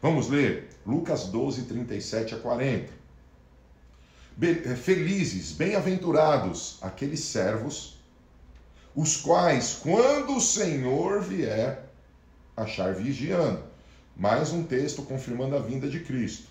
Vamos 0.00 0.28
ler 0.28 0.68
Lucas 0.86 1.26
12, 1.26 1.64
37 1.64 2.34
a 2.34 2.38
40. 2.38 3.01
Eh, 4.40 4.74
felizes, 4.76 5.52
bem-aventurados 5.52 6.78
aqueles 6.80 7.20
servos, 7.20 7.98
os 8.94 9.16
quais, 9.16 9.74
quando 9.82 10.36
o 10.36 10.40
Senhor 10.40 11.20
vier, 11.20 11.84
achar 12.56 12.94
vigiando. 12.94 13.62
Mais 14.16 14.52
um 14.52 14.62
texto 14.62 15.02
confirmando 15.02 15.56
a 15.56 15.58
vinda 15.58 15.88
de 15.88 16.00
Cristo. 16.00 16.44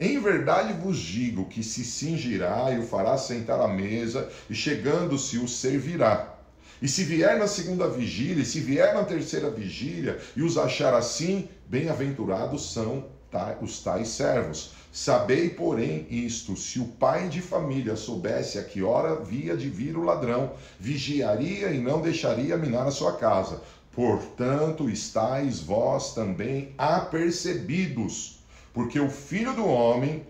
Em 0.00 0.20
verdade 0.20 0.72
vos 0.72 0.98
digo 0.98 1.46
que 1.46 1.62
se 1.62 1.84
cingirá 1.84 2.70
e 2.72 2.78
o 2.78 2.86
fará 2.86 3.18
sentar 3.18 3.60
à 3.60 3.68
mesa, 3.68 4.30
e 4.48 4.54
chegando-se 4.54 5.38
o 5.38 5.48
servirá. 5.48 6.36
E 6.80 6.86
se 6.86 7.02
vier 7.02 7.36
na 7.36 7.48
segunda 7.48 7.88
vigília, 7.88 8.42
e 8.42 8.46
se 8.46 8.60
vier 8.60 8.94
na 8.94 9.04
terceira 9.04 9.50
vigília, 9.50 10.20
e 10.36 10.42
os 10.42 10.56
achar 10.56 10.94
assim, 10.94 11.48
bem-aventurados 11.66 12.72
são 12.72 13.06
os 13.60 13.80
tais 13.82 14.08
servos. 14.08 14.72
Sabei, 14.90 15.50
porém, 15.50 16.06
isto: 16.10 16.56
se 16.56 16.80
o 16.80 16.86
pai 16.86 17.28
de 17.28 17.42
família 17.42 17.94
soubesse 17.94 18.58
a 18.58 18.64
que 18.64 18.82
hora 18.82 19.16
via 19.16 19.56
de 19.56 19.68
vir 19.68 19.96
o 19.96 20.02
ladrão, 20.02 20.52
vigiaria 20.80 21.70
e 21.70 21.80
não 21.80 22.00
deixaria 22.00 22.56
minar 22.56 22.86
a 22.86 22.90
sua 22.90 23.16
casa. 23.16 23.62
Portanto, 23.92 24.88
estáis 24.88 25.60
vós 25.60 26.14
também 26.14 26.72
apercebidos, 26.78 28.38
porque 28.72 28.98
o 29.00 29.10
filho 29.10 29.54
do 29.54 29.66
homem, 29.66 30.26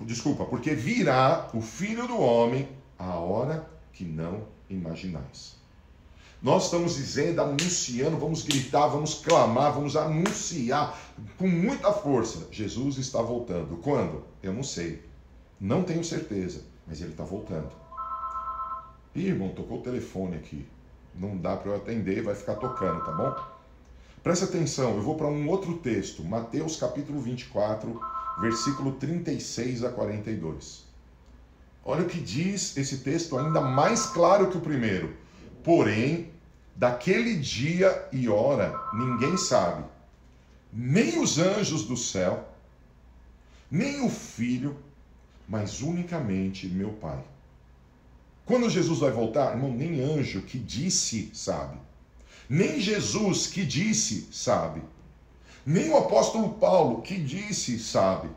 desculpa, 0.00 0.44
porque 0.46 0.74
virá 0.74 1.48
o 1.52 1.60
filho 1.60 2.06
do 2.06 2.18
homem 2.18 2.68
a 2.98 3.18
hora 3.18 3.68
que 3.92 4.04
não 4.04 4.46
imaginais. 4.68 5.59
Nós 6.42 6.64
estamos 6.64 6.94
dizendo, 6.94 7.42
anunciando, 7.42 8.16
vamos 8.16 8.42
gritar, 8.42 8.86
vamos 8.86 9.14
clamar, 9.14 9.74
vamos 9.74 9.94
anunciar 9.94 10.98
com 11.36 11.46
muita 11.46 11.92
força. 11.92 12.48
Jesus 12.50 12.96
está 12.96 13.20
voltando. 13.20 13.76
Quando? 13.82 14.24
Eu 14.42 14.54
não 14.54 14.62
sei. 14.62 15.02
Não 15.60 15.82
tenho 15.82 16.02
certeza, 16.02 16.62
mas 16.86 17.02
ele 17.02 17.10
está 17.10 17.24
voltando. 17.24 17.68
Ih, 19.14 19.26
irmão, 19.26 19.50
tocou 19.50 19.80
o 19.80 19.82
telefone 19.82 20.36
aqui. 20.36 20.66
Não 21.14 21.36
dá 21.36 21.56
para 21.56 21.72
eu 21.72 21.76
atender, 21.76 22.22
vai 22.22 22.34
ficar 22.34 22.54
tocando, 22.54 23.04
tá 23.04 23.12
bom? 23.12 23.36
Presta 24.22 24.46
atenção, 24.46 24.96
eu 24.96 25.02
vou 25.02 25.16
para 25.16 25.26
um 25.26 25.48
outro 25.48 25.78
texto, 25.78 26.24
Mateus 26.24 26.76
capítulo 26.76 27.20
24, 27.20 28.00
versículo 28.40 28.92
36 28.92 29.84
a 29.84 29.90
42. 29.90 30.84
Olha 31.84 32.02
o 32.02 32.08
que 32.08 32.20
diz 32.20 32.76
esse 32.76 32.98
texto, 32.98 33.36
ainda 33.38 33.60
mais 33.60 34.06
claro 34.06 34.50
que 34.50 34.56
o 34.56 34.60
primeiro. 34.60 35.14
Porém, 35.62 36.29
daquele 36.80 37.36
dia 37.36 38.08
e 38.10 38.26
hora 38.26 38.74
ninguém 38.94 39.36
sabe, 39.36 39.84
nem 40.72 41.20
os 41.20 41.38
anjos 41.38 41.84
do 41.84 41.94
céu, 41.94 42.48
nem 43.70 44.00
o 44.00 44.08
filho, 44.08 44.78
mas 45.46 45.82
unicamente 45.82 46.66
meu 46.66 46.92
Pai. 46.92 47.22
Quando 48.46 48.70
Jesus 48.70 49.00
vai 49.00 49.10
voltar, 49.10 49.52
irmão, 49.52 49.70
nem 49.70 50.00
anjo 50.00 50.40
que 50.40 50.58
disse 50.58 51.30
sabe, 51.34 51.76
nem 52.48 52.80
Jesus 52.80 53.46
que 53.46 53.62
disse 53.62 54.26
sabe, 54.32 54.80
nem 55.66 55.90
o 55.90 55.98
apóstolo 55.98 56.54
Paulo 56.54 57.02
que 57.02 57.20
disse 57.20 57.78
sabe, 57.78 58.30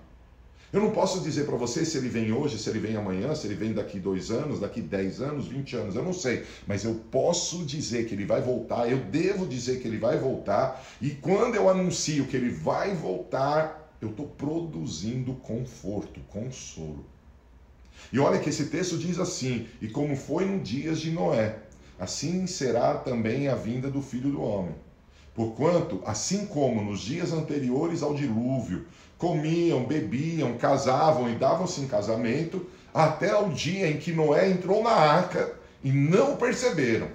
eu 0.73 0.81
não 0.81 0.89
posso 0.89 1.21
dizer 1.21 1.45
para 1.45 1.55
você 1.55 1.85
se 1.85 1.99
ele 1.99 2.09
vem 2.09 2.33
hoje, 2.33 2.57
se 2.57 2.67
ele 2.67 2.79
vem 2.79 2.95
amanhã, 2.95 3.35
se 3.35 3.45
ele 3.45 3.53
vem 3.53 3.73
daqui 3.73 3.99
dois 3.99 4.31
anos, 4.31 4.59
daqui 4.59 4.81
dez 4.81 5.21
anos, 5.21 5.47
vinte 5.47 5.75
anos, 5.75 5.95
eu 5.95 6.03
não 6.03 6.11
sei. 6.11 6.43
Mas 6.65 6.83
eu 6.83 6.95
posso 7.11 7.63
dizer 7.63 8.07
que 8.07 8.15
ele 8.15 8.25
vai 8.25 8.41
voltar, 8.41 8.89
eu 8.89 8.97
devo 8.97 9.45
dizer 9.45 9.79
que 9.79 9.87
ele 9.87 9.99
vai 9.99 10.17
voltar, 10.17 10.83
e 10.99 11.11
quando 11.11 11.53
eu 11.53 11.69
anuncio 11.69 12.25
que 12.25 12.35
ele 12.35 12.49
vai 12.49 12.95
voltar, 12.95 13.95
eu 14.01 14.09
estou 14.09 14.25
produzindo 14.27 15.35
conforto, 15.35 16.19
consolo. 16.21 17.05
E 18.11 18.17
olha 18.17 18.39
que 18.39 18.49
esse 18.49 18.65
texto 18.65 18.97
diz 18.97 19.19
assim: 19.19 19.67
E 19.79 19.87
como 19.87 20.15
foi 20.15 20.45
nos 20.45 20.67
dias 20.67 20.99
de 20.99 21.11
Noé, 21.11 21.59
assim 21.99 22.47
será 22.47 22.95
também 22.95 23.47
a 23.47 23.53
vinda 23.53 23.91
do 23.91 24.01
filho 24.01 24.31
do 24.31 24.41
homem. 24.41 24.75
Porquanto, 25.35 26.01
assim 26.05 26.45
como 26.45 26.83
nos 26.83 27.01
dias 27.01 27.33
anteriores 27.33 28.03
ao 28.03 28.13
dilúvio, 28.13 28.85
comiam, 29.17 29.85
bebiam, 29.85 30.57
casavam 30.57 31.29
e 31.29 31.35
davam-se 31.35 31.81
em 31.81 31.87
casamento, 31.87 32.67
até 32.93 33.35
o 33.35 33.49
dia 33.49 33.89
em 33.89 33.97
que 33.97 34.11
Noé 34.11 34.49
entrou 34.49 34.83
na 34.83 34.91
arca 34.91 35.53
e 35.83 35.91
não 35.91 36.35
perceberam, 36.35 37.09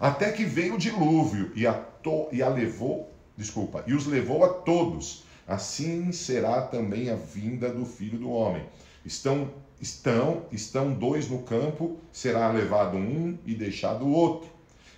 até 0.00 0.32
que 0.32 0.44
veio 0.44 0.74
o 0.74 0.78
dilúvio 0.78 1.52
e 1.54 1.66
a, 1.66 1.72
to, 1.72 2.28
e 2.32 2.42
a 2.42 2.48
levou, 2.48 3.12
desculpa, 3.36 3.84
e 3.86 3.94
os 3.94 4.06
levou 4.06 4.44
a 4.44 4.48
todos. 4.48 5.24
Assim 5.46 6.12
será 6.12 6.62
também 6.62 7.10
a 7.10 7.14
vinda 7.14 7.72
do 7.72 7.84
Filho 7.84 8.18
do 8.18 8.30
Homem. 8.30 8.64
Estão, 9.04 9.50
estão, 9.80 10.44
estão 10.52 10.92
dois 10.92 11.28
no 11.28 11.42
campo, 11.42 11.98
será 12.12 12.50
levado 12.50 12.96
um 12.96 13.38
e 13.46 13.54
deixado 13.54 14.04
o 14.04 14.12
outro. 14.12 14.48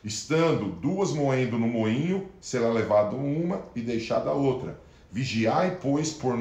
Estando 0.05 0.71
duas 0.71 1.13
moendo 1.13 1.59
no 1.59 1.69
moinho, 1.69 2.29
será 2.41 2.69
levado 2.69 3.17
uma 3.17 3.65
e 3.75 3.81
deixada 3.81 4.31
a 4.31 4.35
outra. 4.35 4.81
Vigiai, 5.13 5.79
pois, 5.81 6.13
por, 6.13 6.37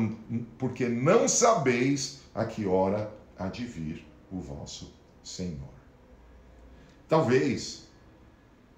porque 0.58 0.88
não 0.88 1.28
sabeis 1.28 2.22
a 2.34 2.46
que 2.46 2.66
hora 2.66 3.14
há 3.38 3.48
de 3.48 3.66
vir 3.66 4.08
o 4.32 4.40
vosso 4.40 4.92
Senhor. 5.24 5.70
Talvez, 7.08 7.88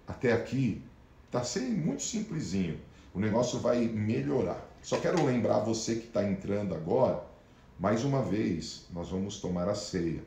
até 0.08 0.34
aqui, 0.34 0.82
está 1.28 1.44
sendo 1.44 1.78
muito 1.78 2.02
simplesinho. 2.02 2.80
O 3.14 3.20
negócio 3.20 3.60
vai 3.60 3.86
melhorar. 3.86 4.68
Só 4.82 5.00
quero 5.00 5.24
lembrar 5.24 5.60
você 5.60 5.96
que 5.96 6.08
está 6.08 6.24
entrando 6.24 6.76
agora, 6.76 7.24
mais 7.80 8.04
uma 8.04 8.22
vez, 8.22 8.86
nós 8.92 9.10
vamos 9.10 9.40
tomar 9.40 9.70
a 9.70 9.76
ceia. 9.76 10.24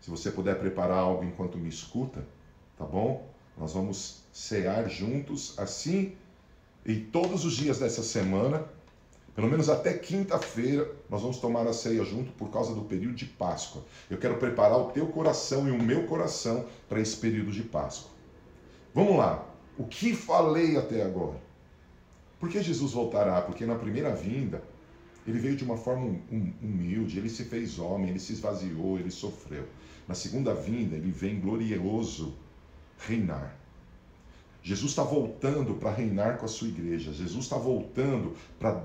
Se 0.00 0.08
você 0.08 0.30
puder 0.30 0.58
preparar 0.58 0.98
algo 0.98 1.24
enquanto 1.24 1.58
me 1.58 1.68
escuta, 1.68 2.24
tá 2.78 2.84
bom? 2.84 3.28
Nós 3.56 3.72
vamos 3.72 4.22
cear 4.32 4.88
juntos 4.88 5.54
assim 5.58 6.14
e 6.84 6.94
todos 6.94 7.44
os 7.44 7.54
dias 7.54 7.78
dessa 7.78 8.02
semana, 8.02 8.64
pelo 9.34 9.48
menos 9.48 9.68
até 9.68 9.92
quinta-feira, 9.92 10.88
nós 11.10 11.20
vamos 11.20 11.38
tomar 11.38 11.66
a 11.66 11.72
ceia 11.72 12.04
junto 12.04 12.30
por 12.32 12.48
causa 12.50 12.74
do 12.74 12.82
período 12.82 13.16
de 13.16 13.24
Páscoa. 13.24 13.82
Eu 14.08 14.18
quero 14.18 14.36
preparar 14.36 14.78
o 14.78 14.90
teu 14.92 15.06
coração 15.08 15.66
e 15.66 15.72
o 15.72 15.82
meu 15.82 16.06
coração 16.06 16.64
para 16.88 17.00
esse 17.00 17.16
período 17.16 17.50
de 17.50 17.62
Páscoa. 17.62 18.10
Vamos 18.94 19.16
lá. 19.16 19.44
O 19.76 19.84
que 19.84 20.14
falei 20.14 20.76
até 20.76 21.02
agora? 21.02 21.38
Por 22.38 22.48
que 22.48 22.62
Jesus 22.62 22.92
voltará? 22.92 23.42
Porque 23.42 23.66
na 23.66 23.74
primeira 23.74 24.14
vinda, 24.14 24.62
ele 25.26 25.38
veio 25.38 25.56
de 25.56 25.64
uma 25.64 25.76
forma 25.76 26.20
humilde, 26.62 27.18
ele 27.18 27.28
se 27.28 27.44
fez 27.44 27.78
homem, 27.78 28.10
ele 28.10 28.20
se 28.20 28.32
esvaziou, 28.32 28.98
ele 28.98 29.10
sofreu. 29.10 29.66
Na 30.06 30.14
segunda 30.14 30.54
vinda, 30.54 30.94
ele 30.94 31.10
vem 31.10 31.40
glorioso 31.40 32.34
reinar. 32.98 33.54
Jesus 34.62 34.90
está 34.90 35.04
voltando 35.04 35.74
para 35.74 35.92
reinar 35.92 36.38
com 36.38 36.44
a 36.44 36.48
sua 36.48 36.66
igreja. 36.66 37.12
Jesus 37.12 37.44
está 37.44 37.56
voltando 37.56 38.34
para 38.58 38.82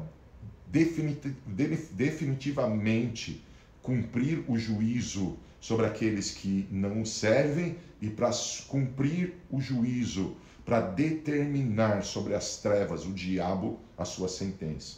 definitivamente 0.67 3.43
cumprir 3.81 4.45
o 4.47 4.59
juízo 4.59 5.37
sobre 5.59 5.87
aqueles 5.87 6.29
que 6.31 6.67
não 6.69 7.03
servem 7.03 7.77
e 7.99 8.11
para 8.11 8.29
cumprir 8.67 9.33
o 9.49 9.59
juízo, 9.59 10.35
para 10.63 10.81
determinar 10.81 12.03
sobre 12.03 12.35
as 12.35 12.57
trevas, 12.57 13.05
o 13.05 13.11
diabo, 13.11 13.79
a 13.97 14.05
sua 14.05 14.27
sentença. 14.27 14.97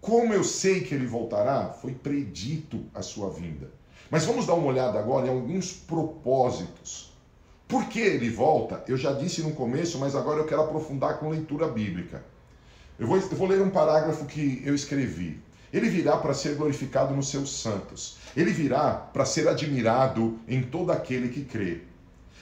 Como 0.00 0.32
eu 0.32 0.44
sei 0.44 0.82
que 0.82 0.94
ele 0.94 1.06
voltará? 1.06 1.70
Foi 1.70 1.92
predito 1.92 2.84
a 2.94 3.02
sua 3.02 3.30
vinda. 3.30 3.68
Mas 4.08 4.24
vamos 4.24 4.46
dar 4.46 4.54
uma 4.54 4.68
olhada 4.68 4.96
agora 4.98 5.26
em 5.26 5.30
alguns 5.30 5.72
propósitos 5.72 7.07
por 7.68 7.84
que 7.84 8.00
ele 8.00 8.30
volta? 8.30 8.82
Eu 8.88 8.96
já 8.96 9.12
disse 9.12 9.42
no 9.42 9.52
começo, 9.52 9.98
mas 9.98 10.16
agora 10.16 10.40
eu 10.40 10.46
quero 10.46 10.62
aprofundar 10.62 11.18
com 11.18 11.28
leitura 11.28 11.68
bíblica. 11.68 12.24
Eu 12.98 13.06
vou, 13.06 13.18
eu 13.18 13.28
vou 13.28 13.46
ler 13.46 13.60
um 13.60 13.68
parágrafo 13.68 14.24
que 14.24 14.62
eu 14.64 14.74
escrevi. 14.74 15.38
Ele 15.70 15.90
virá 15.90 16.16
para 16.16 16.32
ser 16.32 16.54
glorificado 16.54 17.14
nos 17.14 17.28
seus 17.28 17.60
santos. 17.60 18.16
Ele 18.34 18.50
virá 18.50 18.94
para 18.94 19.26
ser 19.26 19.46
admirado 19.46 20.38
em 20.48 20.62
todo 20.62 20.90
aquele 20.90 21.28
que 21.28 21.44
crê. 21.44 21.82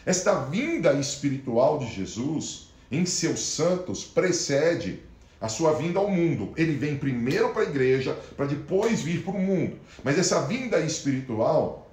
Esta 0.06 0.45
vinda 0.45 0.92
espiritual 0.92 1.80
de 1.80 1.92
Jesus 1.92 2.68
em 2.90 3.04
seus 3.04 3.40
santos 3.40 4.04
precede 4.04 5.00
a 5.40 5.49
sua 5.49 5.73
vinda 5.73 5.99
ao 5.99 6.09
mundo. 6.09 6.52
Ele 6.56 6.76
vem 6.76 6.97
primeiro 6.97 7.49
para 7.49 7.62
a 7.62 7.68
igreja, 7.68 8.16
para 8.37 8.47
depois 8.47 9.02
vir 9.02 9.23
para 9.25 9.35
o 9.35 9.40
mundo. 9.40 9.76
Mas 10.04 10.16
essa 10.16 10.42
vinda 10.42 10.78
espiritual 10.78 11.86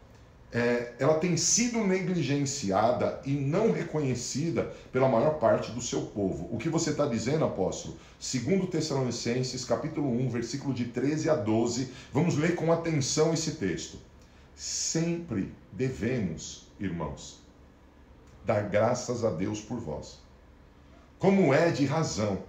é, 0.54 0.94
ela 1.00 1.16
tem 1.16 1.36
sido 1.36 1.80
negligenciada 1.80 3.20
e 3.26 3.32
não 3.32 3.72
reconhecida 3.72 4.72
pela 4.92 5.10
maior 5.10 5.40
parte 5.40 5.72
do 5.72 5.82
seu 5.82 6.04
povo. 6.04 6.48
O 6.52 6.60
que 6.60 6.70
você 6.70 6.92
está 6.92 7.08
dizendo, 7.08 7.44
apóstolo? 7.44 7.98
Segundo 8.20 8.68
Tessalonicenses, 8.68 9.66
capítulo 9.66 10.08
1, 10.12 10.30
versículo 10.30 10.72
de 10.72 10.86
13 10.86 11.32
a 11.32 11.36
12, 11.36 11.92
vamos 12.12 12.38
ler 12.38 12.54
com 12.54 12.72
atenção 12.72 13.34
esse 13.34 13.54
texto. 13.54 13.98
Sempre 14.56 15.52
devemos, 15.72 16.68
irmãos, 16.80 17.42
dar 18.46 18.70
graças 18.70 19.26
a 19.26 19.32
Deus 19.32 19.60
por 19.60 19.80
vós, 19.80 20.20
como 21.18 21.52
é 21.52 21.72
de 21.72 21.88
razão, 21.88 22.44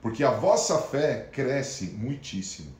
porque 0.00 0.22
a 0.22 0.30
vossa 0.30 0.78
fé 0.78 1.28
cresce 1.32 1.86
muitíssimo 1.86 2.79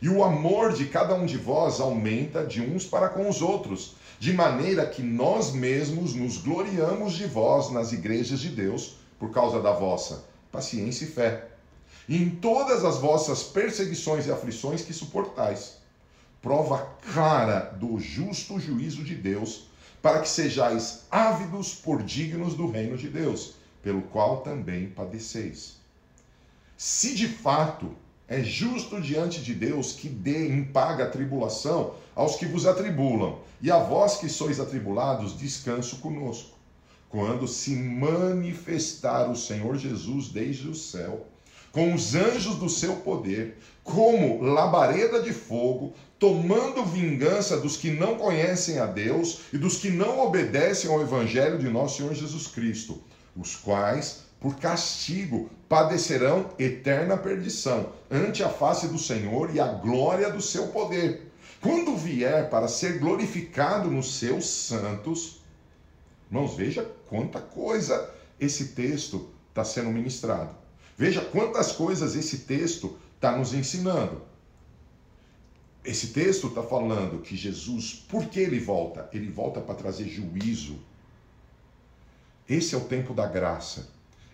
e 0.00 0.08
o 0.08 0.22
amor 0.22 0.72
de 0.72 0.86
cada 0.86 1.14
um 1.14 1.24
de 1.24 1.36
vós 1.36 1.80
aumenta 1.80 2.44
de 2.44 2.60
uns 2.60 2.84
para 2.84 3.08
com 3.08 3.28
os 3.28 3.40
outros, 3.40 3.94
de 4.18 4.32
maneira 4.32 4.86
que 4.86 5.02
nós 5.02 5.52
mesmos 5.52 6.14
nos 6.14 6.38
gloriamos 6.38 7.14
de 7.14 7.26
vós 7.26 7.70
nas 7.70 7.92
igrejas 7.92 8.40
de 8.40 8.48
Deus, 8.48 8.96
por 9.18 9.30
causa 9.30 9.60
da 9.60 9.72
vossa 9.72 10.24
paciência 10.52 11.04
e 11.04 11.08
fé, 11.08 11.48
e 12.08 12.16
em 12.16 12.30
todas 12.30 12.84
as 12.84 12.98
vossas 12.98 13.42
perseguições 13.42 14.26
e 14.26 14.32
aflições 14.32 14.82
que 14.82 14.92
suportais. 14.92 15.78
Prova 16.40 16.94
clara 17.12 17.74
do 17.78 17.98
justo 17.98 18.60
juízo 18.60 19.02
de 19.02 19.14
Deus, 19.14 19.68
para 20.00 20.20
que 20.20 20.28
sejais 20.28 21.04
ávidos 21.10 21.74
por 21.74 22.02
dignos 22.02 22.54
do 22.54 22.70
reino 22.70 22.96
de 22.96 23.08
Deus, 23.08 23.54
pelo 23.82 24.02
qual 24.02 24.42
também 24.42 24.88
padeceis. 24.88 25.76
Se 26.76 27.14
de 27.14 27.26
fato 27.26 27.94
é 28.28 28.42
justo 28.42 29.00
diante 29.00 29.40
de 29.40 29.54
Deus 29.54 29.92
que 29.92 30.08
dê 30.08 30.48
em 30.48 30.64
paga 30.64 31.04
a 31.04 31.10
tribulação 31.10 31.94
aos 32.14 32.36
que 32.36 32.46
vos 32.46 32.66
atribulam, 32.66 33.38
e 33.60 33.70
a 33.70 33.78
vós 33.78 34.16
que 34.16 34.28
sois 34.28 34.58
atribulados, 34.58 35.38
descanso 35.38 35.96
conosco. 35.98 36.56
Quando 37.08 37.46
se 37.46 37.74
manifestar 37.76 39.30
o 39.30 39.36
Senhor 39.36 39.76
Jesus 39.76 40.28
desde 40.28 40.68
o 40.68 40.74
céu, 40.74 41.26
com 41.70 41.94
os 41.94 42.14
anjos 42.14 42.56
do 42.56 42.68
seu 42.68 42.96
poder, 42.96 43.58
como 43.84 44.42
labareda 44.42 45.22
de 45.22 45.32
fogo, 45.32 45.94
tomando 46.18 46.84
vingança 46.84 47.58
dos 47.58 47.76
que 47.76 47.90
não 47.90 48.16
conhecem 48.16 48.78
a 48.78 48.86
Deus 48.86 49.40
e 49.52 49.58
dos 49.58 49.76
que 49.76 49.90
não 49.90 50.20
obedecem 50.20 50.90
ao 50.90 51.00
Evangelho 51.00 51.58
de 51.58 51.68
nosso 51.68 51.98
Senhor 51.98 52.14
Jesus 52.14 52.46
Cristo, 52.48 53.02
os 53.36 53.54
quais 53.54 54.25
por 54.40 54.56
castigo, 54.56 55.50
padecerão 55.68 56.50
eterna 56.58 57.16
perdição 57.16 57.92
ante 58.10 58.42
a 58.44 58.48
face 58.48 58.88
do 58.88 58.98
Senhor 58.98 59.54
e 59.54 59.60
a 59.60 59.66
glória 59.66 60.30
do 60.30 60.40
seu 60.40 60.68
poder. 60.68 61.32
Quando 61.60 61.96
vier 61.96 62.48
para 62.50 62.68
ser 62.68 62.98
glorificado 62.98 63.90
nos 63.90 64.18
seus 64.18 64.46
santos, 64.46 65.40
irmãos, 66.30 66.54
veja 66.54 66.84
quanta 67.08 67.40
coisa 67.40 68.10
esse 68.38 68.68
texto 68.68 69.30
está 69.48 69.64
sendo 69.64 69.90
ministrado. 69.90 70.54
Veja 70.96 71.20
quantas 71.20 71.72
coisas 71.72 72.14
esse 72.14 72.38
texto 72.38 72.98
está 73.16 73.36
nos 73.36 73.54
ensinando. 73.54 74.22
Esse 75.84 76.08
texto 76.08 76.48
está 76.48 76.62
falando 76.62 77.22
que 77.22 77.36
Jesus, 77.36 77.94
por 78.08 78.26
que 78.26 78.40
ele 78.40 78.58
volta? 78.58 79.08
Ele 79.12 79.30
volta 79.30 79.60
para 79.60 79.74
trazer 79.74 80.08
juízo. 80.08 80.78
Esse 82.48 82.74
é 82.74 82.78
o 82.78 82.82
tempo 82.82 83.14
da 83.14 83.26
graça. 83.26 83.88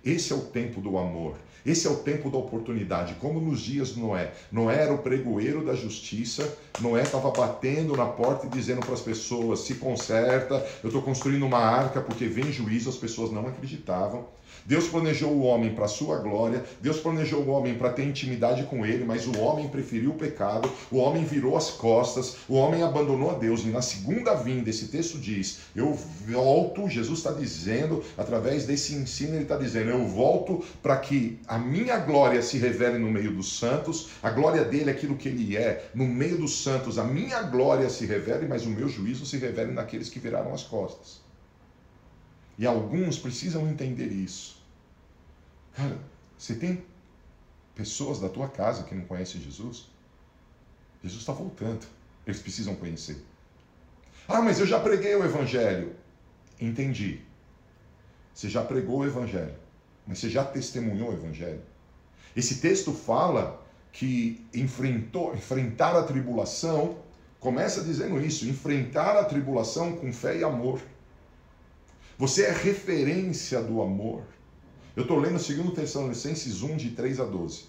Esse 0.05 0.33
é 0.33 0.37
o 0.37 0.41
tempo 0.41 0.81
do 0.81 0.99
amor. 0.99 1.37
Esse 1.65 1.87
é 1.87 1.91
o 1.91 1.97
tempo 1.97 2.29
da 2.29 2.38
oportunidade, 2.38 3.15
como 3.21 3.41
nos 3.41 3.61
dias 3.61 3.95
de 3.95 4.01
Noé. 4.01 4.33
Noé 4.51 4.83
era 4.83 4.93
o 4.93 4.99
pregoeiro 4.99 5.65
da 5.65 5.77
justiça, 5.77 6.59
Noé 6.81 7.03
estava 7.03 7.31
batendo 7.31 7.97
na 7.97 8.07
porta 8.07 8.47
e 8.47 8.49
dizendo 8.49 8.81
para 8.81 8.95
as 8.95 9.01
pessoas: 9.01 9.61
se 9.61 9.77
conserta, 9.77 10.55
eu 10.83 10.88
estou 10.88 11.03
construindo 11.03 11.47
uma 11.47 11.61
arca 11.61 12.01
porque 12.01 12.27
vem 12.27 12.51
juízo, 12.51 12.91
as 12.91 12.97
pessoas 12.97 13.31
não 13.31 13.47
acreditavam. 13.47 14.27
Deus 14.65 14.87
planejou 14.88 15.31
o 15.31 15.43
homem 15.43 15.75
para 15.75 15.88
sua 15.88 16.19
glória, 16.19 16.65
Deus 16.81 16.99
planejou 16.99 17.43
o 17.43 17.51
homem 17.51 17.75
para 17.75 17.91
ter 17.91 18.05
intimidade 18.05 18.65
com 18.65 18.87
ele, 18.87 19.05
mas 19.05 19.27
o 19.27 19.38
homem 19.38 19.69
preferiu 19.69 20.11
o 20.11 20.15
pecado, 20.15 20.71
o 20.91 20.99
homem 20.99 21.25
virou 21.25 21.57
as 21.57 21.71
costas, 21.71 22.37
o 22.49 22.55
homem 22.55 22.83
abandonou 22.83 23.31
a 23.31 23.35
Deus. 23.35 23.62
E 23.62 23.69
na 23.69 23.83
segunda 23.83 24.35
vinda, 24.35 24.71
esse 24.71 24.88
texto 24.88 25.19
diz: 25.19 25.59
Eu 25.75 25.99
volto, 26.29 26.88
Jesus 26.88 27.19
está 27.19 27.33
dizendo, 27.33 28.05
através 28.17 28.67
desse 28.67 28.95
ensino, 28.95 29.35
ele 29.35 29.43
está 29.43 29.57
dizendo: 29.57 29.91
Eu 29.91 30.07
volto 30.07 30.65
para 30.83 30.97
que 30.99 31.38
a 31.47 31.59
minha 31.59 31.99
glória 31.99 32.43
se 32.43 32.59
revele 32.59 32.99
no 32.99 33.11
meio 33.11 33.33
dos 33.33 33.59
santos, 33.59 34.09
a 34.23 34.31
glória 34.31 34.65
dele, 34.65 34.91
é 34.91 34.93
aquilo 34.93 35.17
que 35.17 35.29
ele 35.29 35.57
é, 35.57 35.91
no 35.95 36.07
meio 36.07 36.38
dos 36.38 36.62
santos, 36.62 36.99
a 36.99 37.05
minha 37.05 37.43
glória 37.43 37.88
se 37.88 38.07
revele, 38.07 38.47
mas 38.47 38.65
o 38.65 38.71
meu 38.71 38.88
juízo 38.88 39.27
se 39.27 39.37
revele 39.37 39.73
naqueles 39.73 40.09
que 40.09 40.19
viraram 40.19 40.53
as 40.55 40.62
costas. 40.62 41.21
E 42.62 42.66
alguns 42.66 43.18
precisam 43.18 43.68
entender 43.68 44.07
isso. 44.07 44.62
Cara, 45.75 45.98
você 46.38 46.55
tem 46.55 46.85
pessoas 47.75 48.20
da 48.20 48.29
tua 48.29 48.48
casa 48.48 48.85
que 48.85 48.94
não 48.94 49.05
conhecem 49.05 49.40
Jesus? 49.40 49.88
Jesus 51.03 51.22
está 51.22 51.33
voltando. 51.33 51.85
Eles 52.25 52.40
precisam 52.40 52.77
conhecer. 52.77 53.20
Ah, 54.29 54.40
mas 54.40 54.61
eu 54.61 54.66
já 54.66 54.79
preguei 54.79 55.12
o 55.16 55.25
Evangelho. 55.25 55.96
Entendi. 56.61 57.22
Você 58.33 58.48
já 58.48 58.62
pregou 58.62 59.01
o 59.01 59.07
Evangelho. 59.07 59.57
Mas 60.07 60.20
você 60.20 60.31
já 60.31 60.44
testemunhou 60.44 61.11
o 61.11 61.14
Evangelho. 61.14 61.62
Esse 62.37 62.61
texto 62.61 62.92
fala 62.92 63.61
que 63.90 64.40
enfrentou, 64.55 65.35
enfrentar 65.35 65.98
a 65.98 66.05
tribulação, 66.05 66.96
começa 67.40 67.83
dizendo 67.83 68.25
isso: 68.25 68.46
enfrentar 68.48 69.18
a 69.18 69.25
tribulação 69.25 69.96
com 69.96 70.12
fé 70.12 70.38
e 70.38 70.44
amor. 70.44 70.81
Você 72.22 72.44
é 72.44 72.52
referência 72.52 73.61
do 73.61 73.82
amor. 73.82 74.22
Eu 74.94 75.02
estou 75.02 75.18
lendo 75.18 75.44
2 75.44 75.74
Tessalonicenses 75.74 76.62
1, 76.62 76.76
de 76.76 76.90
3 76.90 77.18
a 77.18 77.24
12. 77.24 77.64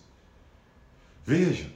Veja, 1.25 1.71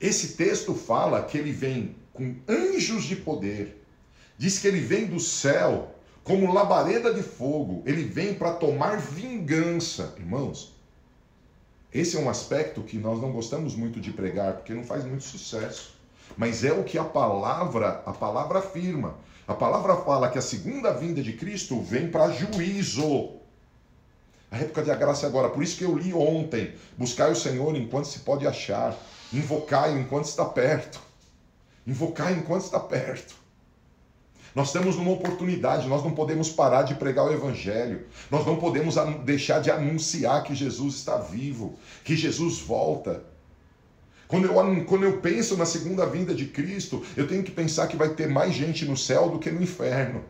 esse 0.00 0.36
texto 0.36 0.72
fala 0.72 1.20
que 1.24 1.36
ele 1.36 1.50
vem 1.50 1.96
com 2.12 2.36
anjos 2.48 3.02
de 3.02 3.16
poder. 3.16 3.84
Diz 4.38 4.60
que 4.60 4.68
ele 4.68 4.78
vem 4.78 5.06
do 5.06 5.18
céu 5.18 5.92
como 6.22 6.54
labareda 6.54 7.12
de 7.12 7.24
fogo. 7.24 7.82
Ele 7.84 8.04
vem 8.04 8.34
para 8.34 8.52
tomar 8.52 9.00
vingança. 9.00 10.14
Irmãos, 10.16 10.76
esse 11.92 12.16
é 12.16 12.20
um 12.20 12.30
aspecto 12.30 12.84
que 12.84 12.98
nós 12.98 13.20
não 13.20 13.32
gostamos 13.32 13.74
muito 13.74 14.00
de 14.00 14.12
pregar, 14.12 14.52
porque 14.52 14.72
não 14.72 14.84
faz 14.84 15.04
muito 15.04 15.24
sucesso. 15.24 15.98
mas 16.36 16.62
é 16.62 16.72
o 16.72 16.84
que 16.84 16.96
a 16.96 17.04
palavra, 17.04 18.00
a 18.06 18.12
palavra 18.12 18.60
afirma. 18.60 19.18
A 19.50 19.54
palavra 19.54 19.96
fala 19.96 20.30
que 20.30 20.38
a 20.38 20.42
segunda 20.42 20.92
vinda 20.92 21.20
de 21.20 21.32
Cristo 21.32 21.82
vem 21.82 22.08
para 22.08 22.30
juízo. 22.30 23.32
A 24.48 24.56
época 24.56 24.80
da 24.80 24.94
graça 24.94 25.26
é 25.26 25.28
agora. 25.28 25.48
Por 25.48 25.60
isso 25.60 25.76
que 25.76 25.82
eu 25.82 25.98
li 25.98 26.14
ontem: 26.14 26.72
buscai 26.96 27.32
o 27.32 27.34
Senhor 27.34 27.74
enquanto 27.74 28.04
se 28.04 28.20
pode 28.20 28.46
achar, 28.46 28.96
invocai 29.32 29.98
enquanto 29.98 30.26
está 30.26 30.44
perto. 30.44 31.00
Invocai 31.84 32.34
enquanto 32.34 32.62
está 32.62 32.78
perto. 32.78 33.34
Nós 34.54 34.70
temos 34.70 34.94
uma 34.94 35.10
oportunidade, 35.10 35.88
nós 35.88 36.04
não 36.04 36.12
podemos 36.12 36.50
parar 36.50 36.84
de 36.84 36.94
pregar 36.94 37.26
o 37.26 37.32
Evangelho, 37.32 38.06
nós 38.30 38.46
não 38.46 38.54
podemos 38.54 38.94
deixar 39.24 39.60
de 39.60 39.68
anunciar 39.68 40.44
que 40.44 40.54
Jesus 40.54 40.94
está 40.94 41.16
vivo, 41.16 41.76
que 42.04 42.16
Jesus 42.16 42.60
volta. 42.60 43.24
Quando 44.30 44.46
eu, 44.46 44.84
quando 44.84 45.02
eu 45.02 45.18
penso 45.18 45.56
na 45.56 45.66
segunda 45.66 46.06
vinda 46.06 46.32
de 46.32 46.46
Cristo, 46.46 47.04
eu 47.16 47.26
tenho 47.26 47.42
que 47.42 47.50
pensar 47.50 47.88
que 47.88 47.96
vai 47.96 48.10
ter 48.10 48.28
mais 48.28 48.54
gente 48.54 48.84
no 48.84 48.96
céu 48.96 49.28
do 49.28 49.40
que 49.40 49.50
no 49.50 49.60
inferno. 49.60 50.22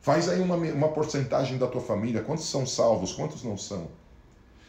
Faz 0.00 0.28
aí 0.28 0.40
uma, 0.40 0.54
uma 0.54 0.88
porcentagem 0.88 1.58
da 1.58 1.66
tua 1.66 1.80
família, 1.80 2.22
quantos 2.22 2.48
são 2.48 2.64
salvos, 2.64 3.12
quantos 3.12 3.42
não 3.42 3.58
são? 3.58 3.88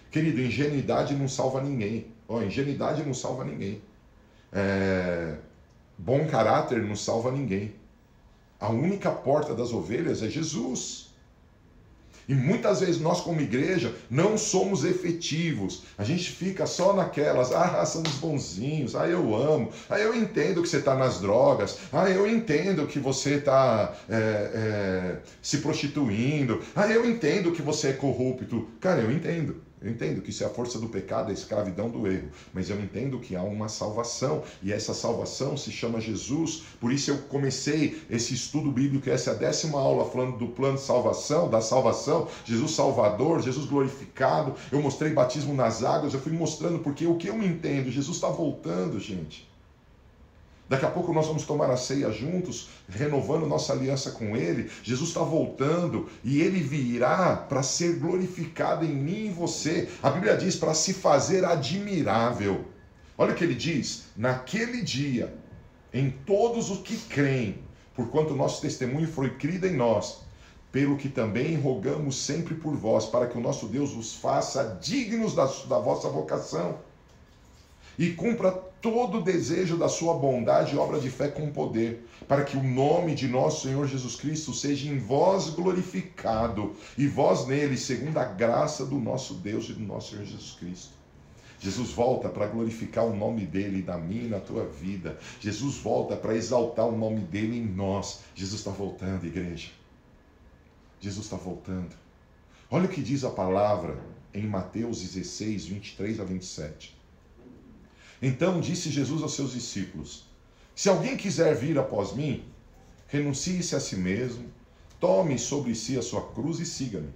Querido, 0.10 0.42
ingenuidade 0.42 1.14
não 1.14 1.28
salva 1.28 1.62
ninguém. 1.62 2.08
Ingenuidade 2.44 3.04
não 3.04 3.14
salva 3.14 3.46
ninguém. 3.46 3.80
É... 4.52 5.36
Bom 5.96 6.26
caráter 6.26 6.82
não 6.82 6.96
salva 6.96 7.32
ninguém. 7.32 7.76
A 8.60 8.70
única 8.70 9.12
porta 9.12 9.54
das 9.54 9.72
ovelhas 9.72 10.24
é 10.24 10.30
Jesus. 10.30 11.11
E 12.28 12.34
muitas 12.34 12.80
vezes 12.80 13.00
nós, 13.00 13.22
como 13.22 13.42
igreja, 13.42 13.94
não 14.10 14.38
somos 14.38 14.84
efetivos. 14.84 15.84
A 15.98 16.04
gente 16.04 16.30
fica 16.32 16.66
só 16.66 16.94
naquelas, 16.94 17.52
ah, 17.52 17.86
somos 17.86 18.14
bonzinhos, 18.16 18.96
ah, 18.96 19.08
eu 19.08 19.36
amo, 19.36 19.72
ah, 19.90 20.00
eu 20.00 20.16
entendo 20.16 20.62
que 20.62 20.70
você 20.70 20.78
está 20.78 20.96
nas 20.96 21.20
drogas, 21.20 21.78
ah, 21.92 22.10
eu 22.10 22.28
entendo 22.28 22.88
que 22.88 23.00
você 23.00 23.36
está 23.36 23.94
é, 24.10 24.16
é, 24.16 25.18
se 25.42 25.58
prostituindo, 25.58 26.62
ah, 26.76 26.88
eu 26.88 27.10
entendo 27.10 27.52
que 27.52 27.62
você 27.62 27.90
é 27.90 27.94
corrupto. 27.94 28.68
Cara, 28.80 29.02
eu 29.02 29.12
entendo. 29.12 29.71
Eu 29.82 29.90
entendo 29.90 30.22
que 30.22 30.44
é 30.44 30.46
a 30.46 30.50
força 30.50 30.78
do 30.78 30.88
pecado, 30.88 31.32
a 31.32 31.34
escravidão 31.34 31.90
do 31.90 32.06
erro, 32.06 32.30
mas 32.54 32.70
eu 32.70 32.80
entendo 32.80 33.20
que 33.20 33.36
há 33.36 33.42
uma 33.42 33.68
salvação 33.68 34.44
e 34.62 34.72
essa 34.72 34.94
salvação 34.94 35.58
se 35.58 35.72
chama 35.72 36.00
Jesus. 36.00 36.64
Por 36.80 36.92
isso 36.94 37.10
eu 37.10 37.18
comecei 37.18 38.00
esse 38.08 38.34
estudo 38.34 38.72
bíblico, 38.72 39.10
essa 39.10 39.32
é 39.32 39.34
a 39.34 39.38
décima 39.38 39.80
aula 39.80 40.10
falando 40.10 40.38
do 40.38 40.50
plano 40.50 40.76
de 40.76 40.84
salvação, 40.84 41.50
da 41.50 41.62
salvação, 41.62 42.28
Jesus 42.46 42.72
Salvador, 42.72 43.42
Jesus 43.42 43.66
glorificado. 43.66 44.54
Eu 44.72 44.82
mostrei 44.82 45.14
batismo 45.14 45.54
nas 45.56 45.84
águas, 45.84 46.14
eu 46.14 46.22
fui 46.22 46.32
mostrando 46.32 46.80
porque 46.80 47.08
o 47.08 47.18
que 47.18 47.28
eu 47.28 47.42
entendo, 47.42 47.90
Jesus 47.90 48.18
está 48.18 48.30
voltando, 48.30 49.00
gente. 49.00 49.51
Daqui 50.72 50.86
a 50.86 50.90
pouco 50.90 51.12
nós 51.12 51.28
vamos 51.28 51.44
tomar 51.44 51.70
a 51.70 51.76
ceia 51.76 52.10
juntos, 52.14 52.70
renovando 52.88 53.46
nossa 53.46 53.74
aliança 53.74 54.12
com 54.12 54.38
Ele. 54.38 54.72
Jesus 54.82 55.10
está 55.10 55.20
voltando 55.20 56.08
e 56.24 56.42
Ele 56.42 56.62
virá 56.62 57.36
para 57.36 57.62
ser 57.62 58.00
glorificado 58.00 58.86
em 58.86 58.96
mim 58.96 59.16
e 59.16 59.28
em 59.28 59.34
você. 59.34 59.90
A 60.02 60.10
Bíblia 60.10 60.38
diz 60.38 60.56
para 60.56 60.74
se 60.74 60.94
fazer 60.94 61.44
admirável. 61.44 62.64
Olha 63.18 63.34
o 63.34 63.36
que 63.36 63.44
ele 63.44 63.54
diz: 63.54 64.06
naquele 64.16 64.82
dia, 64.82 65.36
em 65.94 66.10
todos 66.10 66.72
os 66.72 66.80
que 66.80 66.96
creem, 66.96 67.60
porquanto 67.94 68.34
nosso 68.34 68.62
testemunho 68.62 69.10
foi 69.10 69.32
crido 69.32 69.68
em 69.68 69.76
nós, 69.76 70.20
pelo 70.72 70.96
que 70.96 71.10
também 71.10 71.58
rogamos 71.58 72.16
sempre 72.16 72.56
por 72.56 72.78
vós, 72.78 73.08
para 73.08 73.28
que 73.28 73.38
o 73.38 73.42
nosso 73.42 73.68
Deus 73.68 73.94
os 73.94 74.16
faça 74.16 74.80
dignos 74.82 75.36
da, 75.36 75.48
da 75.68 75.80
vossa 75.80 76.08
vocação 76.08 76.78
e 78.00 78.12
cumpra 78.12 78.71
todo 78.82 79.20
o 79.20 79.24
desejo 79.24 79.78
da 79.78 79.88
sua 79.88 80.16
bondade 80.16 80.74
e 80.74 80.78
obra 80.78 81.00
de 81.00 81.10
fé 81.10 81.28
com 81.28 81.52
poder, 81.52 82.08
para 82.28 82.44
que 82.44 82.58
o 82.58 82.64
nome 82.64 83.14
de 83.14 83.28
nosso 83.28 83.68
Senhor 83.68 83.88
Jesus 83.88 84.16
Cristo 84.16 84.54
seja 84.54 84.90
em 84.90 84.98
vós 84.98 85.50
glorificado 85.50 86.76
e 86.98 87.08
vós 87.08 87.46
nele, 87.46 87.78
segundo 87.78 88.18
a 88.18 88.26
graça 88.26 88.86
do 88.86 88.98
nosso 88.98 89.36
Deus 89.36 89.70
e 89.70 89.74
do 89.74 89.82
nosso 89.82 90.12
Senhor 90.12 90.26
Jesus 90.26 90.58
Cristo. 90.60 91.02
Jesus 91.60 91.92
volta 91.92 92.28
para 92.28 92.48
glorificar 92.48 93.06
o 93.06 93.16
nome 93.16 93.46
dele 93.46 93.84
na 93.86 93.96
minha 93.96 94.24
e 94.24 94.30
na 94.30 94.40
tua 94.40 94.66
vida. 94.66 95.20
Jesus 95.40 95.76
volta 95.76 96.16
para 96.16 96.36
exaltar 96.36 96.88
o 96.88 96.98
nome 96.98 97.22
dele 97.22 97.56
em 97.56 97.66
nós. 97.66 98.22
Jesus 98.34 98.62
está 98.62 98.72
voltando, 98.72 99.28
igreja. 99.28 99.70
Jesus 101.00 101.26
está 101.26 101.38
voltando. 101.38 101.96
Olha 102.70 102.86
o 102.86 102.90
que 102.90 103.02
diz 103.02 103.24
a 103.24 103.30
palavra 103.30 104.00
em 104.34 104.48
Mateus 104.48 105.02
16, 105.02 105.66
23 105.66 106.20
a 106.20 106.24
27. 106.24 107.01
Então 108.22 108.60
disse 108.60 108.92
Jesus 108.92 109.24
aos 109.24 109.34
seus 109.34 109.54
discípulos: 109.54 110.26
Se 110.76 110.90
alguém 110.90 111.18
quiser 111.18 111.56
vir 111.56 111.80
após 111.80 112.14
mim, 112.14 112.46
renuncie-se 113.08 113.76
a 113.76 113.80
si 113.80 113.96
mesmo, 113.96 114.46
tome 115.00 115.40
sobre 115.40 115.74
si 115.74 115.98
a 115.98 116.02
sua 116.02 116.22
cruz 116.22 116.60
e 116.60 116.66
siga-me. 116.66 117.10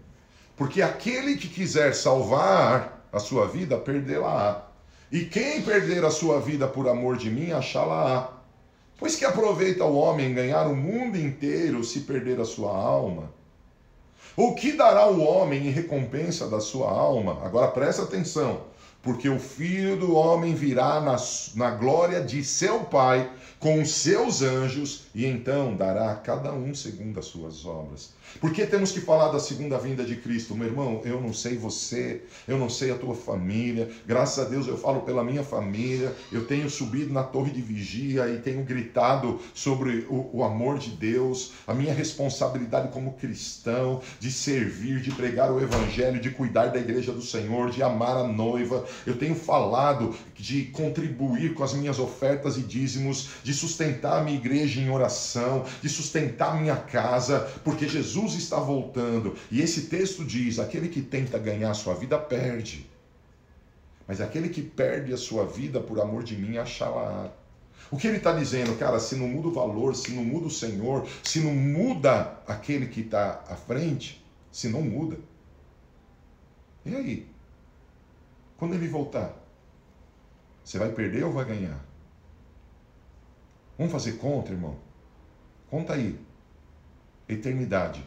Porque 0.58 0.82
aquele 0.82 1.36
que 1.36 1.48
quiser 1.48 1.94
salvar 1.94 3.08
a 3.12 3.20
sua 3.20 3.48
vida, 3.48 3.78
perdê-la-á. 3.78 4.64
E 5.12 5.26
quem 5.26 5.62
perder 5.62 6.04
a 6.04 6.10
sua 6.10 6.40
vida 6.42 6.68
por 6.68 6.88
amor 6.90 7.18
de 7.18 7.30
mim, 7.30 7.52
achá-la-á. 7.52 8.30
Pois 8.98 9.16
que 9.16 9.26
aproveita 9.26 9.86
o 9.86 9.96
homem 9.96 10.34
ganhar 10.34 10.68
o 10.68 10.76
mundo 10.76 11.18
inteiro 11.18 11.84
se 11.84 12.02
perder 12.02 12.40
a 12.40 12.46
sua 12.46 12.76
alma? 12.76 13.32
O 14.36 14.56
que 14.56 14.72
dará 14.72 15.08
o 15.08 15.22
homem 15.22 15.68
em 15.68 15.72
recompensa 15.72 16.48
da 16.48 16.60
sua 16.60 16.90
alma? 16.90 17.40
Agora 17.46 17.68
presta 17.70 18.04
atenção 18.04 18.62
porque 19.06 19.30
o 19.30 19.40
filho 19.40 19.96
do 19.96 20.16
homem 20.16 20.56
virá 20.56 21.00
na, 21.00 21.16
na 21.54 21.70
glória 21.70 22.22
de 22.22 22.44
seu 22.44 22.80
Pai 22.80 23.30
com 23.60 23.86
seus 23.86 24.42
anjos 24.42 25.04
e 25.14 25.26
então 25.26 25.76
dará 25.76 26.12
a 26.12 26.16
cada 26.16 26.52
um 26.52 26.74
segundo 26.74 27.20
as 27.20 27.26
suas 27.26 27.66
obras. 27.66 28.14
Por 28.40 28.52
que 28.52 28.66
temos 28.66 28.92
que 28.92 29.00
falar 29.00 29.32
da 29.32 29.40
segunda 29.40 29.78
vinda 29.78 30.04
de 30.04 30.18
Cristo? 30.18 30.56
Meu 30.56 30.68
irmão, 30.68 31.02
eu 31.06 31.22
não 31.22 31.34
sei 31.34 31.58
você, 31.58 32.22
eu 32.48 32.58
não 32.58 32.70
sei 32.70 32.92
a 32.92 32.98
tua 32.98 33.16
família. 33.16 33.90
Graças 34.06 34.46
a 34.46 34.50
Deus 34.50 34.68
eu 34.68 34.78
falo 34.78 35.02
pela 35.02 35.24
minha 35.24 35.44
família. 35.44 36.14
Eu 36.32 36.46
tenho 36.46 36.70
subido 36.70 37.14
na 37.14 37.24
torre 37.24 37.52
de 37.52 37.62
vigia 37.62 38.28
e 38.28 38.40
tenho 38.40 38.64
gritado 38.64 39.40
sobre 39.54 40.06
o, 40.10 40.30
o 40.34 40.44
amor 40.44 40.78
de 40.78 40.90
Deus, 40.92 41.54
a 41.66 41.74
minha 41.74 41.94
responsabilidade 41.94 42.90
como 42.90 43.14
cristão, 43.14 44.02
de 44.20 44.32
servir, 44.32 45.00
de 45.00 45.12
pregar 45.12 45.52
o 45.52 45.62
evangelho, 45.62 46.20
de 46.20 46.32
cuidar 46.32 46.68
da 46.68 46.80
igreja 46.80 47.14
do 47.14 47.22
Senhor, 47.22 47.70
de 47.70 47.82
amar 47.82 48.18
a 48.18 48.28
noiva. 48.28 48.86
Eu 49.06 49.18
tenho 49.18 49.36
falado 49.36 50.16
de 50.36 50.66
contribuir 50.66 51.54
com 51.54 51.64
as 51.64 51.74
minhas 51.74 52.00
ofertas 52.00 52.58
e 52.58 52.62
dízimos, 52.62 53.30
de 53.44 53.54
sustentar 53.54 54.20
a 54.20 54.24
minha 54.24 54.38
igreja 54.38 54.82
em 54.82 54.90
oração, 54.90 55.66
de 55.82 55.90
sustentar 55.90 56.60
minha 56.60 56.76
casa, 56.76 57.40
porque 57.64 57.88
Jesus 57.88 58.06
Jesus 58.06 58.36
está 58.36 58.60
voltando. 58.60 59.36
E 59.52 59.62
esse 59.62 59.84
texto 59.84 60.24
diz: 60.24 60.60
aquele 60.60 60.88
que 60.88 61.02
tenta 61.02 61.38
ganhar 61.38 61.72
a 61.72 61.74
sua 61.74 61.94
vida 61.96 62.18
perde. 62.18 62.90
Mas 64.08 64.22
aquele 64.22 64.50
que 64.50 64.62
perde 64.62 65.14
a 65.14 65.18
sua 65.18 65.46
vida 65.46 65.80
por 65.80 66.00
amor 66.00 66.24
de 66.24 66.36
mim, 66.38 66.58
achará. 66.58 67.32
O 67.92 67.98
que 67.98 68.08
ele 68.08 68.18
está 68.18 68.32
dizendo, 68.32 68.78
cara, 68.78 69.00
se 69.00 69.16
não 69.16 69.28
muda 69.28 69.48
o 69.48 69.52
valor, 69.52 69.96
se 69.96 70.12
não 70.12 70.24
muda 70.24 70.48
o 70.48 70.52
Senhor, 70.52 71.08
se 71.24 71.40
não 71.40 71.54
muda 71.54 72.40
aquele 72.48 72.88
que 72.88 73.02
está 73.02 73.44
à 73.48 73.56
frente, 73.56 74.24
se 74.52 74.70
não 74.70 74.82
muda. 74.82 75.18
E 76.86 76.96
aí? 76.96 77.28
Quando 78.58 78.74
ele 78.74 78.88
voltar, 78.88 79.34
você 80.64 80.80
vai 80.80 80.92
perder 80.92 81.24
ou 81.26 81.32
vai 81.32 81.46
ganhar? 81.46 81.84
Vamos 83.78 83.92
fazer 83.92 84.14
conta, 84.14 84.52
irmão? 84.52 84.78
Conta 85.70 85.94
aí. 85.94 86.18
Eternidade. 87.28 88.04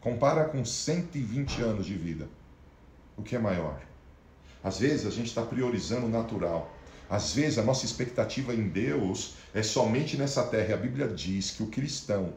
Compara 0.00 0.44
com 0.44 0.64
120 0.64 1.62
anos 1.62 1.86
de 1.86 1.94
vida. 1.94 2.28
O 3.16 3.22
que 3.22 3.34
é 3.34 3.38
maior? 3.38 3.80
Às 4.62 4.78
vezes 4.78 5.06
a 5.06 5.10
gente 5.10 5.28
está 5.28 5.42
priorizando 5.42 6.06
o 6.06 6.10
natural. 6.10 6.70
Às 7.08 7.32
vezes 7.34 7.58
a 7.58 7.62
nossa 7.62 7.86
expectativa 7.86 8.54
em 8.54 8.68
Deus 8.68 9.36
é 9.54 9.62
somente 9.62 10.16
nessa 10.16 10.44
terra. 10.44 10.74
A 10.74 10.78
Bíblia 10.78 11.08
diz 11.08 11.50
que 11.50 11.62
o 11.62 11.68
cristão 11.68 12.34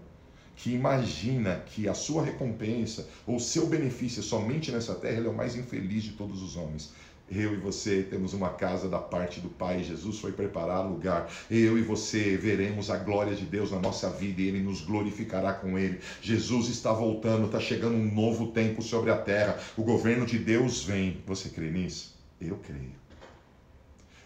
que 0.56 0.74
imagina 0.74 1.64
que 1.66 1.88
a 1.88 1.94
sua 1.94 2.24
recompensa 2.24 3.08
ou 3.26 3.40
seu 3.40 3.68
benefício 3.68 4.20
é 4.20 4.24
somente 4.24 4.72
nessa 4.72 4.96
terra, 4.96 5.18
ele 5.18 5.28
é 5.28 5.30
o 5.30 5.36
mais 5.36 5.56
infeliz 5.56 6.04
de 6.04 6.12
todos 6.12 6.42
os 6.42 6.56
homens. 6.56 6.94
Eu 7.32 7.54
e 7.54 7.58
você 7.58 8.04
temos 8.04 8.34
uma 8.34 8.50
casa 8.50 8.88
da 8.88 9.00
parte 9.00 9.40
do 9.40 9.50
Pai. 9.50 9.84
Jesus 9.84 10.20
foi 10.20 10.32
preparar 10.34 10.86
lugar. 10.86 11.32
Eu 11.50 11.78
e 11.78 11.82
você 11.82 12.38
veremos 12.38 12.90
a 12.90 12.98
glória 12.98 13.34
de 13.34 13.46
Deus 13.46 13.72
na 13.72 13.80
nossa 13.80 14.10
vida 14.10 14.42
e 14.42 14.48
Ele 14.48 14.62
nos 14.62 14.82
glorificará 14.82 15.54
com 15.54 15.80
Ele. 15.80 16.00
Jesus 16.22 16.68
está 16.68 16.92
voltando, 16.92 17.46
está 17.46 17.60
chegando 17.60 17.96
um 17.96 18.14
novo 18.14 18.48
tempo 18.52 18.82
sobre 18.82 19.10
a 19.10 19.18
terra. 19.18 19.58
O 19.78 19.84
governo 19.84 20.26
de 20.26 20.38
Deus 20.38 20.84
vem. 20.84 21.24
Você 21.26 21.50
crê 21.50 21.72
nisso? 21.72 22.16
Eu 22.40 22.58
creio. 22.58 22.92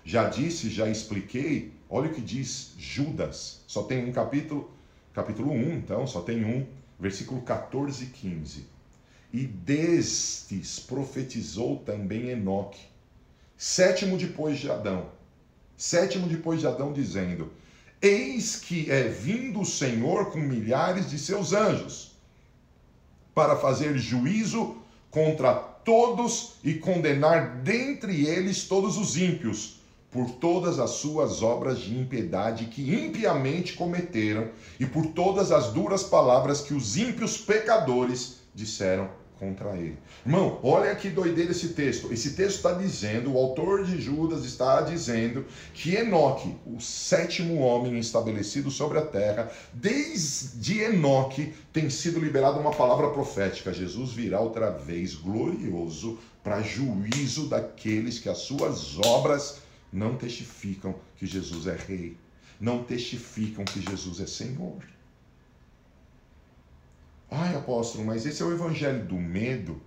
Já 0.03 0.27
disse, 0.27 0.69
já 0.69 0.89
expliquei. 0.89 1.73
Olha 1.89 2.09
o 2.09 2.13
que 2.13 2.21
diz 2.21 2.73
Judas. 2.77 3.63
Só 3.67 3.83
tem 3.83 4.09
um 4.09 4.11
capítulo, 4.11 4.71
capítulo 5.17 5.51
1, 5.51 5.73
então, 5.73 6.06
só 6.06 6.21
tem 6.21 6.45
um, 6.45 6.63
versículo 6.99 7.41
14 7.41 8.03
e 8.03 8.08
15 8.08 8.67
e 9.34 9.47
destes 9.47 10.80
profetizou 10.80 11.77
também 11.77 12.30
Enoque, 12.30 12.80
sétimo 13.58 14.15
depois 14.15 14.60
de 14.60 14.69
Adão. 14.69 15.10
sétimo 15.75 16.27
depois 16.27 16.60
de 16.60 16.67
Adão, 16.67 16.93
dizendo: 16.93 17.51
Eis 17.99 18.58
que 18.58 18.91
é 18.91 19.08
vindo 19.08 19.62
o 19.62 19.65
Senhor 19.65 20.32
com 20.32 20.38
milhares 20.38 21.10
de 21.10 21.17
seus 21.17 21.51
anjos, 21.51 22.12
para 23.34 23.56
fazer 23.56 23.97
juízo 23.97 24.77
contra 25.10 25.56
todos 25.56 26.58
e 26.63 26.75
condenar 26.75 27.58
dentre 27.63 28.27
eles 28.27 28.65
todos 28.65 28.97
os 28.97 29.17
ímpios, 29.17 29.76
por 30.11 30.29
todas 30.31 30.79
as 30.79 30.91
suas 30.91 31.41
obras 31.43 31.79
de 31.79 31.97
impiedade 31.97 32.65
que 32.65 32.93
impiamente 32.93 33.73
cometeram, 33.73 34.49
e 34.79 34.85
por 34.85 35.07
todas 35.07 35.51
as 35.51 35.71
duras 35.71 36.03
palavras 36.03 36.61
que 36.61 36.73
os 36.73 36.97
ímpios 36.97 37.37
pecadores 37.37 38.37
disseram 38.53 39.09
contra 39.39 39.75
ele. 39.75 39.97
Irmão, 40.25 40.59
olha 40.63 40.95
que 40.95 41.09
doideira 41.09 41.51
esse 41.51 41.69
texto. 41.69 42.11
Esse 42.11 42.31
texto 42.31 42.57
está 42.57 42.73
dizendo, 42.73 43.33
o 43.33 43.37
autor 43.37 43.85
de 43.85 44.01
Judas 44.01 44.43
está 44.43 44.81
dizendo 44.81 45.45
que 45.73 45.95
Enoque, 45.95 46.55
o 46.65 46.81
sétimo 46.81 47.59
homem 47.59 47.99
estabelecido 47.99 48.71
sobre 48.71 48.97
a 48.97 49.05
terra, 49.05 49.51
desde 49.73 50.81
Enoque 50.81 51.53
tem 51.71 51.89
sido 51.89 52.19
liberada 52.19 52.59
uma 52.59 52.71
palavra 52.71 53.09
profética. 53.11 53.73
Jesus 53.73 54.11
virá 54.11 54.39
outra 54.39 54.71
vez 54.71 55.13
glorioso 55.13 56.17
para 56.43 56.61
juízo 56.61 57.47
daqueles 57.47 58.19
que 58.19 58.29
as 58.29 58.39
suas 58.39 58.97
obras 58.99 59.66
não 59.91 60.15
testificam 60.17 60.95
que 61.15 61.26
Jesus 61.26 61.67
é 61.67 61.76
rei, 61.76 62.17
não 62.60 62.84
testificam 62.84 63.63
que 63.65 63.82
Jesus 63.82 64.19
é 64.19 64.28
Senhor. 64.28 64.84
Ai, 67.30 67.56
apóstolo, 67.56 68.06
mas 68.06 68.26
esse 68.26 68.41
é 68.41 68.45
o 68.45 68.54
evangelho 68.54 69.06
do 69.06 69.15
medo? 69.15 69.82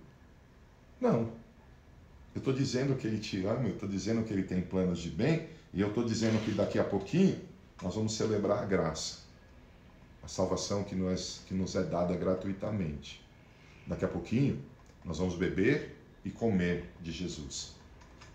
Não. 0.99 1.31
Eu 2.33 2.39
estou 2.39 2.53
dizendo 2.53 2.95
que 2.95 3.07
ele 3.07 3.19
te 3.19 3.45
ama, 3.45 3.67
eu 3.67 3.73
estou 3.73 3.89
dizendo 3.89 4.23
que 4.23 4.31
ele 4.31 4.43
tem 4.43 4.61
planos 4.61 4.99
de 4.99 5.09
bem, 5.09 5.49
e 5.73 5.81
eu 5.81 5.89
estou 5.89 6.05
dizendo 6.05 6.43
que 6.45 6.51
daqui 6.51 6.79
a 6.79 6.83
pouquinho 6.83 7.39
nós 7.81 7.95
vamos 7.95 8.13
celebrar 8.13 8.59
a 8.59 8.65
graça, 8.65 9.19
a 10.23 10.27
salvação 10.27 10.83
que 10.83 10.95
nos, 10.95 11.41
que 11.47 11.53
nos 11.53 11.75
é 11.75 11.83
dada 11.83 12.15
gratuitamente. 12.15 13.21
Daqui 13.87 14.05
a 14.05 14.07
pouquinho 14.07 14.61
nós 15.03 15.17
vamos 15.17 15.35
beber 15.35 15.97
e 16.23 16.29
comer 16.29 16.89
de 17.01 17.11
Jesus. 17.11 17.73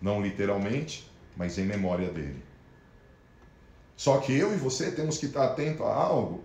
Não 0.01 0.21
literalmente, 0.21 1.09
mas 1.37 1.57
em 1.57 1.65
memória 1.65 2.09
dele. 2.09 2.43
Só 3.95 4.17
que 4.19 4.35
eu 4.35 4.53
e 4.53 4.57
você 4.57 4.91
temos 4.91 5.17
que 5.17 5.27
estar 5.27 5.45
atento 5.45 5.83
a 5.83 5.93
algo. 5.93 6.43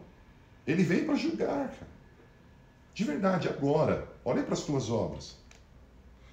Ele 0.66 0.82
veio 0.82 1.06
para 1.06 1.16
julgar, 1.16 1.68
cara. 1.68 1.92
De 2.94 3.04
verdade, 3.04 3.48
agora, 3.48 4.08
olha 4.24 4.42
para 4.42 4.54
as 4.54 4.62
tuas 4.62 4.90
obras. 4.90 5.36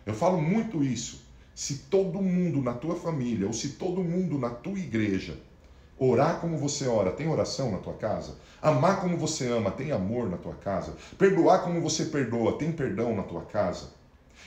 Eu 0.06 0.14
falo 0.14 0.42
muito 0.42 0.84
isso. 0.84 1.28
Se 1.56 1.80
todo 1.90 2.22
mundo 2.22 2.62
na 2.62 2.74
tua 2.74 2.96
família, 2.96 3.48
ou 3.48 3.54
se 3.54 3.70
todo 3.70 4.04
mundo 4.04 4.38
na 4.38 4.50
tua 4.50 4.78
igreja, 4.78 5.38
orar 5.98 6.40
como 6.40 6.58
você 6.58 6.88
ora, 6.88 7.12
tem 7.12 7.28
oração 7.28 7.72
na 7.72 7.80
tua 7.80 7.94
casa? 7.94 8.38
Amar 8.62 9.02
como 9.02 9.18
você 9.18 9.48
ama, 9.50 9.72
tem 9.72 9.92
amor 9.92 10.30
na 10.30 10.38
tua 10.38 10.56
casa? 10.56 10.96
Perdoar 11.18 11.64
como 11.64 11.82
você 11.82 12.06
perdoa, 12.06 12.58
tem 12.58 12.72
perdão 12.72 13.16
na 13.16 13.24
tua 13.24 13.42
casa? 13.42 13.90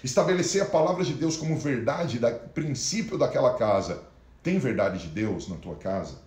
Estabelecer 0.03 0.62
a 0.62 0.67
palavra 0.67 1.05
de 1.05 1.15
Deus 1.15 1.37
como 1.37 1.57
verdade, 1.57 2.19
da, 2.19 2.31
princípio 2.31 3.17
daquela 3.17 3.55
casa, 3.55 4.03
tem 4.43 4.59
verdade 4.59 4.99
de 4.99 5.09
Deus 5.09 5.49
na 5.49 5.57
tua 5.57 5.77
casa? 5.77 6.19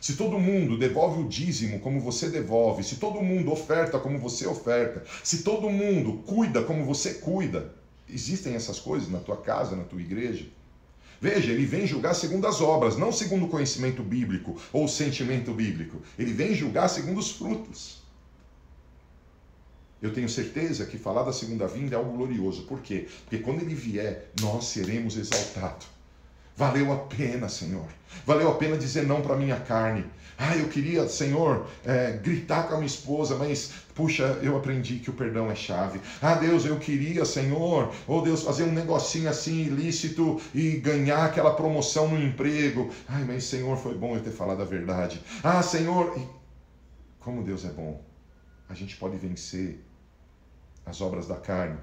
Se 0.00 0.14
todo 0.14 0.38
mundo 0.38 0.78
devolve 0.78 1.22
o 1.22 1.28
dízimo 1.28 1.80
como 1.80 2.00
você 2.00 2.28
devolve, 2.30 2.82
se 2.82 2.96
todo 2.96 3.20
mundo 3.20 3.52
oferta 3.52 3.98
como 3.98 4.18
você 4.18 4.46
oferta, 4.46 5.04
se 5.22 5.42
todo 5.42 5.68
mundo 5.68 6.22
cuida 6.24 6.62
como 6.62 6.84
você 6.84 7.14
cuida, 7.14 7.74
existem 8.08 8.54
essas 8.54 8.78
coisas 8.78 9.10
na 9.10 9.18
tua 9.18 9.36
casa, 9.36 9.76
na 9.76 9.84
tua 9.84 10.00
igreja? 10.00 10.46
Veja, 11.20 11.52
ele 11.52 11.66
vem 11.66 11.86
julgar 11.86 12.14
segundo 12.14 12.46
as 12.46 12.60
obras, 12.60 12.96
não 12.96 13.12
segundo 13.12 13.46
o 13.46 13.48
conhecimento 13.48 14.02
bíblico 14.02 14.56
ou 14.72 14.84
o 14.84 14.88
sentimento 14.88 15.52
bíblico. 15.52 16.00
Ele 16.16 16.32
vem 16.32 16.54
julgar 16.54 16.88
segundo 16.88 17.18
os 17.18 17.32
frutos. 17.32 18.07
Eu 20.00 20.12
tenho 20.12 20.28
certeza 20.28 20.86
que 20.86 20.96
falar 20.96 21.24
da 21.24 21.32
segunda 21.32 21.66
vinda 21.66 21.96
é 21.96 21.98
algo 21.98 22.16
glorioso. 22.16 22.62
Por 22.62 22.80
quê? 22.80 23.08
Porque 23.24 23.38
quando 23.38 23.62
ele 23.62 23.74
vier, 23.74 24.30
nós 24.40 24.66
seremos 24.66 25.16
exaltados. 25.16 25.88
Valeu 26.56 26.92
a 26.92 26.96
pena, 26.96 27.48
Senhor. 27.48 27.86
Valeu 28.26 28.50
a 28.50 28.54
pena 28.54 28.76
dizer 28.76 29.04
não 29.06 29.22
para 29.22 29.36
minha 29.36 29.60
carne. 29.60 30.04
Ah, 30.36 30.56
eu 30.56 30.68
queria, 30.68 31.08
Senhor, 31.08 31.66
é, 31.84 32.12
gritar 32.12 32.68
com 32.68 32.74
a 32.74 32.76
minha 32.76 32.86
esposa, 32.86 33.36
mas, 33.36 33.72
puxa, 33.92 34.38
eu 34.40 34.56
aprendi 34.56 35.00
que 35.00 35.10
o 35.10 35.12
perdão 35.12 35.50
é 35.50 35.54
chave. 35.54 36.00
Ah, 36.22 36.34
Deus, 36.34 36.64
eu 36.64 36.78
queria, 36.78 37.24
Senhor, 37.24 37.92
ou 38.06 38.18
oh, 38.18 38.22
Deus, 38.22 38.42
fazer 38.42 38.62
um 38.62 38.72
negocinho 38.72 39.28
assim 39.28 39.66
ilícito 39.66 40.40
e 40.54 40.76
ganhar 40.76 41.24
aquela 41.24 41.54
promoção 41.54 42.08
no 42.08 42.20
emprego. 42.20 42.88
Ai, 43.08 43.24
mas, 43.24 43.44
Senhor, 43.44 43.76
foi 43.76 43.94
bom 43.94 44.14
eu 44.14 44.22
ter 44.22 44.30
falado 44.30 44.62
a 44.62 44.64
verdade. 44.64 45.20
Ah, 45.42 45.60
Senhor, 45.60 46.16
e 46.16 46.26
como 47.18 47.42
Deus 47.42 47.64
é 47.64 47.70
bom. 47.70 48.00
A 48.68 48.74
gente 48.74 48.96
pode 48.96 49.16
vencer 49.16 49.80
as 50.88 51.00
obras 51.00 51.26
da 51.26 51.36
carne, 51.36 51.78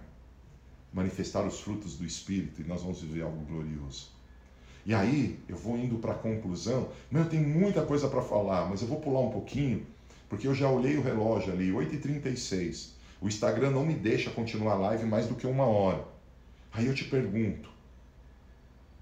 manifestar 0.91 1.45
os 1.45 1.59
frutos 1.59 1.97
do 1.97 2.05
Espírito 2.05 2.61
e 2.61 2.63
nós 2.63 2.81
vamos 2.81 3.01
viver 3.01 3.21
algo 3.21 3.45
glorioso. 3.45 4.09
E 4.85 4.93
aí 4.93 5.39
eu 5.47 5.57
vou 5.57 5.77
indo 5.77 5.97
para 5.97 6.13
a 6.13 6.17
conclusão. 6.17 6.89
Eu 7.11 7.29
tenho 7.29 7.47
muita 7.47 7.83
coisa 7.83 8.07
para 8.07 8.21
falar, 8.21 8.69
mas 8.69 8.81
eu 8.81 8.87
vou 8.87 8.99
pular 8.99 9.19
um 9.19 9.31
pouquinho, 9.31 9.85
porque 10.29 10.47
eu 10.47 10.55
já 10.55 10.69
olhei 10.69 10.97
o 10.97 11.01
relógio 11.01 11.53
ali, 11.53 11.71
8h36. 11.71 12.89
O 13.21 13.27
Instagram 13.27 13.71
não 13.71 13.85
me 13.85 13.93
deixa 13.93 14.29
continuar 14.29 14.73
a 14.73 14.77
live 14.77 15.05
mais 15.05 15.27
do 15.27 15.35
que 15.35 15.47
uma 15.47 15.65
hora. 15.65 16.03
Aí 16.71 16.85
eu 16.85 16.93
te 16.93 17.05
pergunto: 17.05 17.69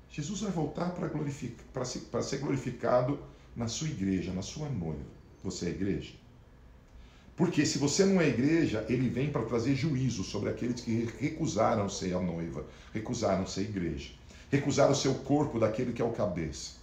Jesus 0.09 0.41
vai 0.41 0.51
voltar 0.51 0.91
para 0.91 1.85
ser 1.85 2.37
glorificado 2.37 3.19
na 3.55 3.67
sua 3.67 3.87
igreja, 3.87 4.33
na 4.33 4.41
sua 4.41 4.69
noiva. 4.69 5.13
Você 5.43 5.67
é 5.67 5.69
igreja? 5.69 6.13
Porque 7.35 7.65
se 7.65 7.77
você 7.77 8.05
não 8.05 8.21
é 8.21 8.27
igreja, 8.27 8.85
ele 8.87 9.09
vem 9.09 9.31
para 9.31 9.43
trazer 9.43 9.75
juízo 9.75 10.23
sobre 10.23 10.49
aqueles 10.49 10.81
que 10.81 11.09
recusaram 11.19 11.89
ser 11.89 12.13
a 12.13 12.19
noiva, 12.19 12.65
recusaram 12.93 13.47
ser 13.47 13.61
igreja 13.61 14.11
recusar 14.53 14.91
o 14.91 14.95
seu 14.95 15.15
corpo 15.15 15.59
daquele 15.59 15.93
que 15.93 16.01
é 16.01 16.05
o 16.05 16.11
cabeça. 16.11 16.73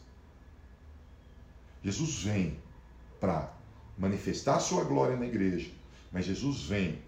Jesus 1.84 2.24
vem 2.24 2.58
para 3.20 3.52
manifestar 3.96 4.56
a 4.56 4.58
sua 4.58 4.82
glória 4.82 5.16
na 5.16 5.24
igreja, 5.24 5.70
mas 6.10 6.26
Jesus 6.26 6.64
vem 6.64 6.98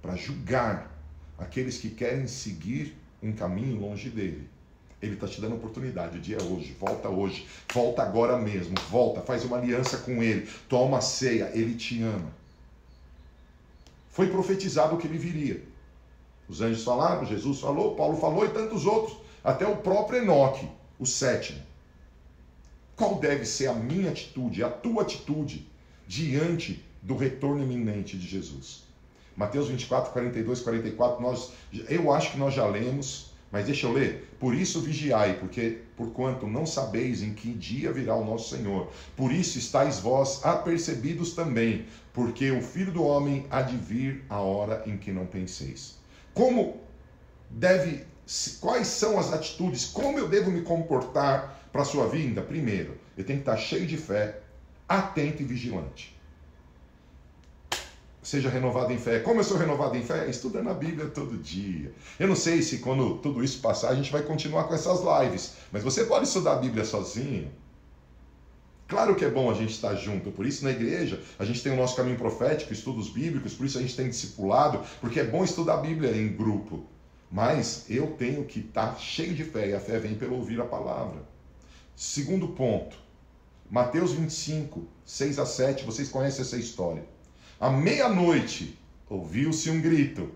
para 0.00 0.14
julgar 0.14 0.88
aqueles 1.36 1.78
que 1.78 1.90
querem 1.90 2.28
seguir 2.28 2.96
um 3.20 3.32
caminho 3.32 3.80
longe 3.80 4.08
dele. 4.08 4.48
Ele 5.02 5.14
está 5.14 5.26
te 5.26 5.40
dando 5.40 5.56
oportunidade. 5.56 6.16
O 6.16 6.20
dia 6.20 6.38
é 6.38 6.42
hoje. 6.42 6.76
Volta 6.78 7.08
hoje. 7.08 7.46
Volta 7.72 8.02
agora 8.02 8.38
mesmo. 8.38 8.74
Volta. 8.88 9.20
Faz 9.20 9.44
uma 9.44 9.58
aliança 9.58 9.98
com 9.98 10.22
ele. 10.22 10.48
Toma 10.68 11.02
ceia. 11.02 11.50
Ele 11.52 11.74
te 11.74 12.00
ama. 12.02 12.32
Foi 14.14 14.28
profetizado 14.28 14.96
que 14.96 15.08
ele 15.08 15.18
viria. 15.18 15.60
Os 16.48 16.60
anjos 16.60 16.84
falaram, 16.84 17.26
Jesus 17.26 17.58
falou, 17.58 17.96
Paulo 17.96 18.16
falou 18.16 18.44
e 18.44 18.48
tantos 18.48 18.86
outros 18.86 19.18
até 19.42 19.66
o 19.66 19.78
próprio 19.78 20.22
Enoque, 20.22 20.68
o 21.00 21.04
sétimo. 21.04 21.60
Qual 22.94 23.16
deve 23.16 23.44
ser 23.44 23.66
a 23.66 23.74
minha 23.74 24.12
atitude, 24.12 24.62
a 24.62 24.70
tua 24.70 25.02
atitude, 25.02 25.68
diante 26.06 26.84
do 27.02 27.16
retorno 27.16 27.64
iminente 27.64 28.16
de 28.16 28.28
Jesus? 28.28 28.84
Mateus 29.36 29.66
24, 29.66 30.12
42, 30.12 30.60
44, 30.60 31.20
nós, 31.20 31.50
eu 31.72 32.12
acho 32.12 32.30
que 32.30 32.38
nós 32.38 32.54
já 32.54 32.64
lemos, 32.68 33.32
mas 33.54 33.66
deixa 33.66 33.86
eu 33.86 33.92
ler. 33.92 34.34
Por 34.40 34.52
isso 34.52 34.80
vigiai, 34.80 35.38
porque 35.38 35.78
porquanto 35.96 36.44
não 36.44 36.66
sabeis 36.66 37.22
em 37.22 37.32
que 37.32 37.52
dia 37.52 37.92
virá 37.92 38.16
o 38.16 38.24
nosso 38.24 38.56
Senhor. 38.56 38.90
Por 39.16 39.30
isso 39.30 39.58
estáis 39.58 40.00
vós 40.00 40.44
apercebidos 40.44 41.34
também, 41.34 41.86
porque 42.12 42.50
o 42.50 42.60
Filho 42.60 42.90
do 42.90 43.04
Homem 43.04 43.46
há 43.48 43.62
de 43.62 43.76
vir 43.76 44.24
a 44.28 44.40
hora 44.40 44.82
em 44.86 44.96
que 44.98 45.12
não 45.12 45.24
penseis. 45.24 45.96
Como 46.34 46.80
deve 47.48 48.02
quais 48.60 48.88
são 48.88 49.20
as 49.20 49.32
atitudes, 49.32 49.84
como 49.84 50.18
eu 50.18 50.28
devo 50.28 50.50
me 50.50 50.62
comportar 50.62 51.68
para 51.70 51.82
a 51.82 51.84
sua 51.84 52.08
vinda? 52.08 52.42
Primeiro, 52.42 52.98
eu 53.16 53.22
tenho 53.22 53.38
que 53.38 53.48
estar 53.48 53.56
cheio 53.56 53.86
de 53.86 53.96
fé, 53.96 54.40
atento 54.88 55.42
e 55.42 55.44
vigilante. 55.44 56.13
Seja 58.24 58.48
renovado 58.48 58.90
em 58.90 58.96
fé. 58.96 59.20
Como 59.20 59.40
eu 59.40 59.44
sou 59.44 59.58
renovado 59.58 59.98
em 59.98 60.02
fé? 60.02 60.30
Estudando 60.30 60.70
a 60.70 60.74
Bíblia 60.74 61.08
todo 61.08 61.36
dia. 61.36 61.92
Eu 62.18 62.26
não 62.26 62.34
sei 62.34 62.62
se 62.62 62.78
quando 62.78 63.18
tudo 63.18 63.44
isso 63.44 63.60
passar 63.60 63.90
a 63.90 63.94
gente 63.94 64.10
vai 64.10 64.22
continuar 64.22 64.64
com 64.64 64.74
essas 64.74 65.00
lives, 65.02 65.56
mas 65.70 65.82
você 65.82 66.04
pode 66.04 66.26
estudar 66.26 66.54
a 66.54 66.56
Bíblia 66.56 66.86
sozinho. 66.86 67.52
Claro 68.88 69.14
que 69.14 69.26
é 69.26 69.30
bom 69.30 69.50
a 69.50 69.54
gente 69.54 69.74
estar 69.74 69.94
junto, 69.94 70.30
por 70.30 70.46
isso 70.46 70.64
na 70.64 70.70
igreja 70.70 71.20
a 71.38 71.44
gente 71.44 71.62
tem 71.62 71.72
o 71.72 71.76
nosso 71.76 71.96
caminho 71.96 72.16
profético, 72.16 72.72
estudos 72.72 73.10
bíblicos, 73.10 73.52
por 73.52 73.66
isso 73.66 73.76
a 73.76 73.82
gente 73.82 73.96
tem 73.96 74.08
discipulado, 74.08 74.80
porque 75.02 75.20
é 75.20 75.24
bom 75.24 75.44
estudar 75.44 75.74
a 75.74 75.78
Bíblia 75.82 76.16
em 76.16 76.34
grupo. 76.34 76.86
Mas 77.30 77.84
eu 77.90 78.12
tenho 78.12 78.44
que 78.44 78.60
estar 78.60 78.98
cheio 78.98 79.34
de 79.34 79.44
fé, 79.44 79.68
e 79.68 79.74
a 79.74 79.80
fé 79.80 79.98
vem 79.98 80.14
pelo 80.14 80.36
ouvir 80.36 80.60
a 80.62 80.64
palavra. 80.64 81.22
Segundo 81.94 82.48
ponto, 82.48 82.96
Mateus 83.70 84.12
25, 84.12 84.86
6 85.04 85.38
a 85.38 85.44
7, 85.44 85.84
vocês 85.84 86.08
conhecem 86.08 86.40
essa 86.40 86.56
história. 86.56 87.13
À 87.64 87.70
meia-noite, 87.70 88.78
ouviu-se 89.08 89.70
um 89.70 89.80
grito: 89.80 90.28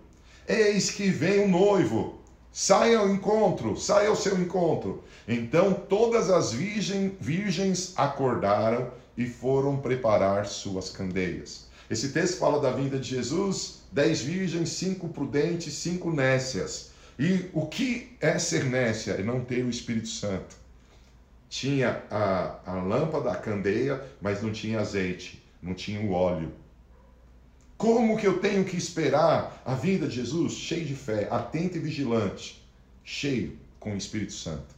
Eis 0.48 0.90
que 0.90 1.10
vem 1.10 1.44
o 1.44 1.48
noivo, 1.48 2.18
Saia 2.50 3.00
ao 3.00 3.10
encontro, 3.10 3.76
saia 3.76 4.08
ao 4.08 4.16
seu 4.16 4.40
encontro. 4.40 5.04
Então 5.28 5.74
todas 5.74 6.30
as 6.30 6.54
virgem, 6.54 7.14
virgens 7.20 7.92
acordaram 7.98 8.90
e 9.14 9.26
foram 9.26 9.76
preparar 9.76 10.46
suas 10.46 10.88
candeias. 10.88 11.66
Esse 11.90 12.12
texto 12.14 12.38
fala 12.38 12.62
da 12.62 12.70
vinda 12.70 12.98
de 12.98 13.10
Jesus, 13.10 13.82
dez 13.92 14.22
virgens, 14.22 14.70
cinco 14.70 15.10
prudentes, 15.10 15.74
cinco 15.74 16.10
nécias. 16.10 16.92
E 17.18 17.50
o 17.52 17.66
que 17.66 18.16
é 18.22 18.38
ser 18.38 18.64
nécia? 18.64 19.12
É 19.12 19.22
não 19.22 19.44
ter 19.44 19.62
o 19.66 19.68
Espírito 19.68 20.08
Santo. 20.08 20.56
Tinha 21.50 22.02
a, 22.10 22.58
a 22.64 22.82
lâmpada, 22.82 23.30
a 23.30 23.36
candeia, 23.36 24.02
mas 24.18 24.40
não 24.42 24.50
tinha 24.50 24.80
azeite, 24.80 25.44
não 25.62 25.74
tinha 25.74 26.00
o 26.00 26.12
óleo. 26.12 26.50
Como 27.78 28.18
que 28.18 28.26
eu 28.26 28.40
tenho 28.40 28.64
que 28.64 28.76
esperar 28.76 29.62
a 29.64 29.72
vinda 29.72 30.08
de 30.08 30.16
Jesus? 30.16 30.54
Cheio 30.54 30.84
de 30.84 30.96
fé, 30.96 31.28
atento 31.30 31.76
e 31.76 31.80
vigilante, 31.80 32.60
cheio 33.04 33.56
com 33.78 33.94
o 33.94 33.96
Espírito 33.96 34.32
Santo. 34.32 34.74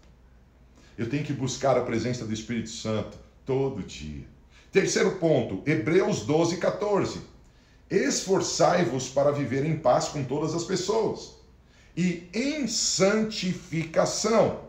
Eu 0.98 1.08
tenho 1.08 1.24
que 1.24 1.32
buscar 1.32 1.78
a 1.78 1.82
presença 1.82 2.26
do 2.26 2.34
Espírito 2.34 2.68
Santo 2.68 3.16
todo 3.46 3.82
dia. 3.82 4.26
Terceiro 4.70 5.12
ponto, 5.12 5.62
Hebreus 5.64 6.26
12, 6.26 6.58
14. 6.58 7.22
Esforçai-vos 7.88 9.08
para 9.08 9.32
viver 9.32 9.64
em 9.64 9.78
paz 9.78 10.08
com 10.08 10.22
todas 10.22 10.54
as 10.54 10.64
pessoas 10.64 11.36
e 11.96 12.28
em 12.34 12.68
santificação, 12.68 14.60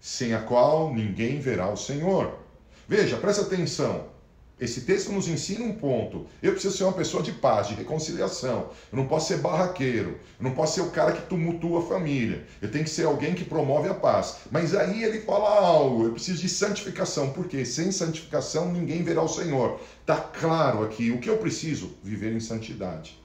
sem 0.00 0.32
a 0.32 0.40
qual 0.40 0.94
ninguém 0.94 1.40
verá 1.40 1.68
o 1.68 1.76
Senhor. 1.76 2.38
Veja, 2.86 3.16
presta 3.16 3.42
atenção. 3.42 4.13
Esse 4.60 4.82
texto 4.82 5.10
nos 5.10 5.26
ensina 5.26 5.64
um 5.64 5.74
ponto. 5.74 6.26
Eu 6.40 6.52
preciso 6.52 6.76
ser 6.76 6.84
uma 6.84 6.92
pessoa 6.92 7.22
de 7.22 7.32
paz, 7.32 7.66
de 7.66 7.74
reconciliação. 7.74 8.70
Eu 8.92 8.96
não 8.96 9.08
posso 9.08 9.26
ser 9.28 9.38
barraqueiro. 9.38 10.20
Eu 10.38 10.44
não 10.44 10.52
posso 10.52 10.76
ser 10.76 10.82
o 10.82 10.90
cara 10.90 11.10
que 11.10 11.26
tumultua 11.26 11.80
a 11.80 11.86
família. 11.86 12.46
Eu 12.62 12.70
tenho 12.70 12.84
que 12.84 12.90
ser 12.90 13.04
alguém 13.04 13.34
que 13.34 13.44
promove 13.44 13.88
a 13.88 13.94
paz. 13.94 14.36
Mas 14.52 14.72
aí 14.72 15.02
ele 15.02 15.22
fala 15.22 15.50
algo. 15.50 16.04
Eu 16.04 16.12
preciso 16.12 16.40
de 16.40 16.48
santificação. 16.48 17.30
Porque 17.30 17.64
sem 17.64 17.90
santificação 17.90 18.70
ninguém 18.72 19.02
verá 19.02 19.22
o 19.22 19.28
Senhor. 19.28 19.80
Está 20.00 20.16
claro 20.16 20.84
aqui 20.84 21.10
o 21.10 21.18
que 21.18 21.28
eu 21.28 21.38
preciso? 21.38 21.96
Viver 22.00 22.32
em 22.32 22.40
santidade. 22.40 23.20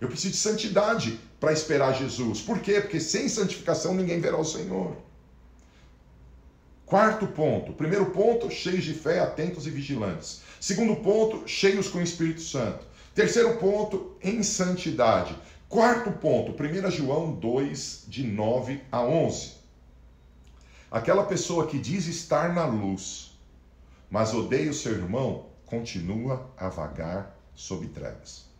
Eu 0.00 0.08
preciso 0.08 0.32
de 0.32 0.40
santidade 0.40 1.20
para 1.38 1.52
esperar 1.52 1.92
Jesus. 1.92 2.40
Por 2.40 2.58
quê? 2.60 2.80
Porque 2.80 2.98
sem 2.98 3.28
santificação 3.28 3.94
ninguém 3.94 4.18
verá 4.18 4.38
o 4.38 4.44
Senhor. 4.44 4.96
Quarto 6.92 7.26
ponto. 7.26 7.72
Primeiro 7.72 8.10
ponto, 8.10 8.50
cheios 8.50 8.84
de 8.84 8.92
fé, 8.92 9.18
atentos 9.18 9.66
e 9.66 9.70
vigilantes. 9.70 10.42
Segundo 10.60 10.96
ponto, 10.96 11.48
cheios 11.48 11.88
com 11.88 12.00
o 12.00 12.02
Espírito 12.02 12.42
Santo. 12.42 12.84
Terceiro 13.14 13.56
ponto, 13.56 14.14
em 14.22 14.42
santidade. 14.42 15.34
Quarto 15.70 16.12
ponto, 16.12 16.52
1 16.52 16.90
João 16.90 17.32
2, 17.32 18.04
de 18.08 18.24
9 18.24 18.82
a 18.92 19.00
11. 19.00 19.52
Aquela 20.90 21.24
pessoa 21.24 21.66
que 21.66 21.78
diz 21.78 22.06
estar 22.06 22.52
na 22.52 22.66
luz, 22.66 23.38
mas 24.10 24.34
odeia 24.34 24.70
o 24.70 24.74
seu 24.74 24.92
irmão, 24.92 25.46
continua 25.64 26.46
a 26.58 26.68
vagar 26.68 27.34
sob 27.54 27.86
trevas. 27.86 28.51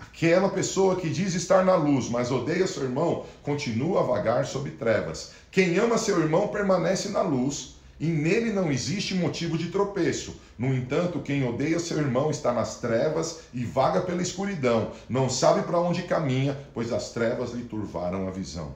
Aquela 0.00 0.48
pessoa 0.48 0.96
que 0.96 1.10
diz 1.10 1.34
estar 1.34 1.64
na 1.64 1.74
luz, 1.74 2.08
mas 2.08 2.30
odeia 2.30 2.66
seu 2.66 2.84
irmão, 2.84 3.26
continua 3.42 4.00
a 4.00 4.02
vagar 4.02 4.46
sob 4.46 4.70
trevas. 4.70 5.32
Quem 5.50 5.78
ama 5.78 5.98
seu 5.98 6.18
irmão 6.20 6.48
permanece 6.48 7.10
na 7.10 7.20
luz, 7.20 7.76
e 8.00 8.06
nele 8.06 8.50
não 8.50 8.72
existe 8.72 9.14
motivo 9.14 9.58
de 9.58 9.68
tropeço. 9.68 10.40
No 10.58 10.74
entanto, 10.74 11.20
quem 11.20 11.46
odeia 11.46 11.78
seu 11.78 11.98
irmão 11.98 12.30
está 12.30 12.50
nas 12.50 12.80
trevas 12.80 13.40
e 13.52 13.62
vaga 13.62 14.00
pela 14.00 14.22
escuridão, 14.22 14.92
não 15.06 15.28
sabe 15.28 15.62
para 15.62 15.78
onde 15.78 16.04
caminha, 16.04 16.56
pois 16.72 16.92
as 16.92 17.12
trevas 17.12 17.52
lhe 17.52 17.64
turvaram 17.64 18.26
a 18.26 18.30
visão. 18.30 18.74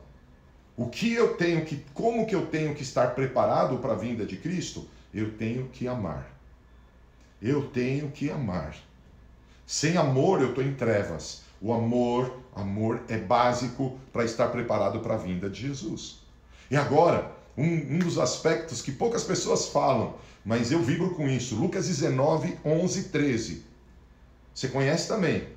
O 0.76 0.88
que 0.88 1.14
eu 1.14 1.36
tenho 1.36 1.64
que, 1.64 1.82
como 1.94 2.26
que 2.26 2.34
eu 2.34 2.46
tenho 2.46 2.74
que 2.74 2.82
estar 2.82 3.14
preparado 3.14 3.78
para 3.78 3.92
a 3.92 3.96
vinda 3.96 4.26
de 4.26 4.36
Cristo? 4.36 4.86
Eu 5.12 5.32
tenho 5.32 5.68
que 5.68 5.88
amar. 5.88 6.26
Eu 7.40 7.68
tenho 7.68 8.10
que 8.10 8.30
amar. 8.30 8.76
Sem 9.66 9.96
amor 9.96 10.42
eu 10.42 10.50
estou 10.50 10.62
em 10.62 10.74
trevas. 10.74 11.42
O 11.60 11.72
amor, 11.72 12.38
amor 12.54 13.00
é 13.08 13.16
básico 13.16 13.98
para 14.12 14.24
estar 14.24 14.48
preparado 14.48 15.00
para 15.00 15.14
a 15.14 15.18
vinda 15.18 15.48
de 15.48 15.62
Jesus. 15.62 16.18
E 16.70 16.76
agora, 16.76 17.32
um, 17.56 17.64
um, 17.64 17.98
dos 17.98 18.18
aspectos 18.18 18.82
que 18.82 18.92
poucas 18.92 19.24
pessoas 19.24 19.68
falam, 19.68 20.14
mas 20.44 20.70
eu 20.70 20.82
vibro 20.82 21.14
com 21.14 21.26
isso. 21.28 21.56
Lucas 21.56 21.86
19, 21.86 22.58
11, 22.64 23.04
13. 23.04 23.62
Você 24.54 24.68
conhece 24.68 25.08
também. 25.08 25.48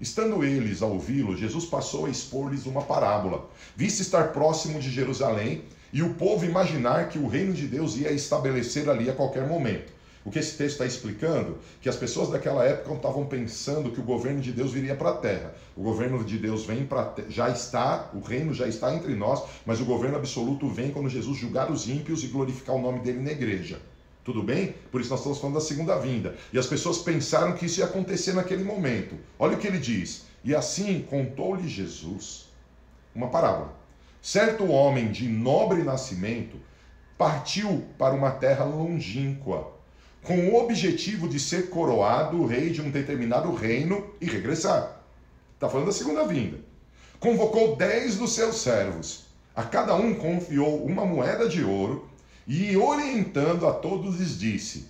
Estando 0.00 0.42
eles 0.42 0.82
a 0.82 0.86
ouvi-lo, 0.86 1.36
Jesus 1.36 1.64
passou 1.64 2.06
a 2.06 2.10
expor-lhes 2.10 2.66
uma 2.66 2.82
parábola. 2.82 3.48
Viste 3.76 4.02
estar 4.02 4.32
próximo 4.32 4.80
de 4.80 4.90
Jerusalém 4.90 5.62
e 5.92 6.02
o 6.02 6.14
povo 6.14 6.44
imaginar 6.44 7.08
que 7.08 7.20
o 7.20 7.28
reino 7.28 7.52
de 7.52 7.68
Deus 7.68 7.96
ia 7.96 8.10
estabelecer 8.10 8.88
ali 8.88 9.08
a 9.08 9.14
qualquer 9.14 9.46
momento. 9.46 9.92
O 10.24 10.30
que 10.30 10.38
esse 10.38 10.56
texto 10.56 10.74
está 10.74 10.86
explicando? 10.86 11.58
Que 11.80 11.88
as 11.88 11.96
pessoas 11.96 12.30
daquela 12.30 12.64
época 12.64 12.94
estavam 12.94 13.26
pensando 13.26 13.90
que 13.90 13.98
o 13.98 14.04
governo 14.04 14.40
de 14.40 14.52
Deus 14.52 14.72
viria 14.72 14.94
para 14.94 15.10
a 15.10 15.16
terra. 15.16 15.54
O 15.76 15.82
governo 15.82 16.22
de 16.22 16.38
Deus 16.38 16.64
vem 16.64 16.86
para 16.86 17.12
já 17.28 17.48
está, 17.48 18.10
o 18.14 18.20
reino 18.20 18.54
já 18.54 18.68
está 18.68 18.94
entre 18.94 19.14
nós, 19.14 19.42
mas 19.66 19.80
o 19.80 19.84
governo 19.84 20.16
absoluto 20.16 20.68
vem 20.68 20.92
quando 20.92 21.08
Jesus 21.08 21.36
julgar 21.36 21.70
os 21.70 21.88
ímpios 21.88 22.22
e 22.22 22.28
glorificar 22.28 22.76
o 22.76 22.80
nome 22.80 23.00
dele 23.00 23.20
na 23.20 23.32
igreja. 23.32 23.80
Tudo 24.22 24.42
bem? 24.42 24.76
Por 24.92 25.00
isso 25.00 25.10
nós 25.10 25.18
estamos 25.18 25.38
falando 25.38 25.56
da 25.56 25.60
segunda 25.60 25.98
vinda. 25.98 26.36
E 26.52 26.58
as 26.58 26.68
pessoas 26.68 26.98
pensaram 26.98 27.54
que 27.54 27.66
isso 27.66 27.80
ia 27.80 27.86
acontecer 27.86 28.32
naquele 28.32 28.62
momento. 28.62 29.16
Olha 29.36 29.56
o 29.56 29.58
que 29.58 29.66
ele 29.66 29.78
diz. 29.78 30.26
E 30.44 30.54
assim 30.54 31.04
contou-lhe 31.10 31.66
Jesus 31.66 32.46
uma 33.12 33.28
parábola. 33.28 33.74
Certo 34.20 34.70
homem 34.70 35.10
de 35.10 35.28
nobre 35.28 35.82
nascimento 35.82 36.56
partiu 37.18 37.84
para 37.98 38.14
uma 38.14 38.30
terra 38.30 38.64
longínqua 38.64 39.81
com 40.22 40.48
o 40.48 40.56
objetivo 40.56 41.28
de 41.28 41.40
ser 41.40 41.68
coroado 41.68 42.46
rei 42.46 42.70
de 42.70 42.80
um 42.80 42.90
determinado 42.90 43.52
reino 43.52 44.14
e 44.20 44.26
regressar. 44.26 45.02
Está 45.54 45.68
falando 45.68 45.86
da 45.86 45.92
segunda 45.92 46.26
vinda. 46.26 46.58
Convocou 47.18 47.76
dez 47.76 48.16
dos 48.16 48.32
seus 48.32 48.62
servos. 48.62 49.26
A 49.54 49.64
cada 49.64 49.94
um 49.94 50.14
confiou 50.14 50.84
uma 50.84 51.04
moeda 51.04 51.48
de 51.48 51.62
ouro 51.62 52.08
e, 52.46 52.76
orientando 52.76 53.66
a 53.66 53.72
todos, 53.72 54.18
lhes 54.18 54.38
disse: 54.38 54.86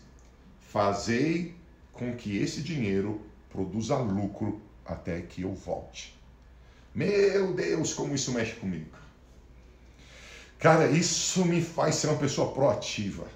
Fazei 0.71 1.55
com 1.93 2.15
que 2.15 2.39
esse 2.39 2.63
dinheiro 2.63 3.21
produza 3.51 3.97
lucro 3.97 4.61
até 4.85 5.21
que 5.21 5.43
eu 5.43 5.55
volte. 5.55 6.15
Meu 6.95 7.53
Deus, 7.55 7.93
como 7.95 8.15
isso 8.15 8.33
mexe 8.33 8.55
comigo. 8.55 8.97
Cara, 10.59 10.89
isso 10.91 11.45
me 11.45 11.61
faz 11.61 11.97
ser 11.97 12.09
uma 12.09 12.19
pessoa 12.19 12.53
proativa. 12.53 13.27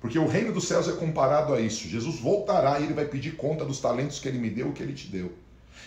Porque 0.00 0.18
o 0.18 0.26
reino 0.26 0.52
dos 0.52 0.66
céus 0.66 0.88
é 0.88 0.92
comparado 0.92 1.52
a 1.52 1.60
isso. 1.60 1.86
Jesus 1.86 2.18
voltará 2.18 2.80
e 2.80 2.84
ele 2.84 2.94
vai 2.94 3.04
pedir 3.04 3.36
conta 3.36 3.64
dos 3.64 3.80
talentos 3.80 4.18
que 4.18 4.26
ele 4.26 4.38
me 4.38 4.48
deu, 4.48 4.72
que 4.72 4.82
ele 4.82 4.94
te 4.94 5.08
deu. 5.08 5.32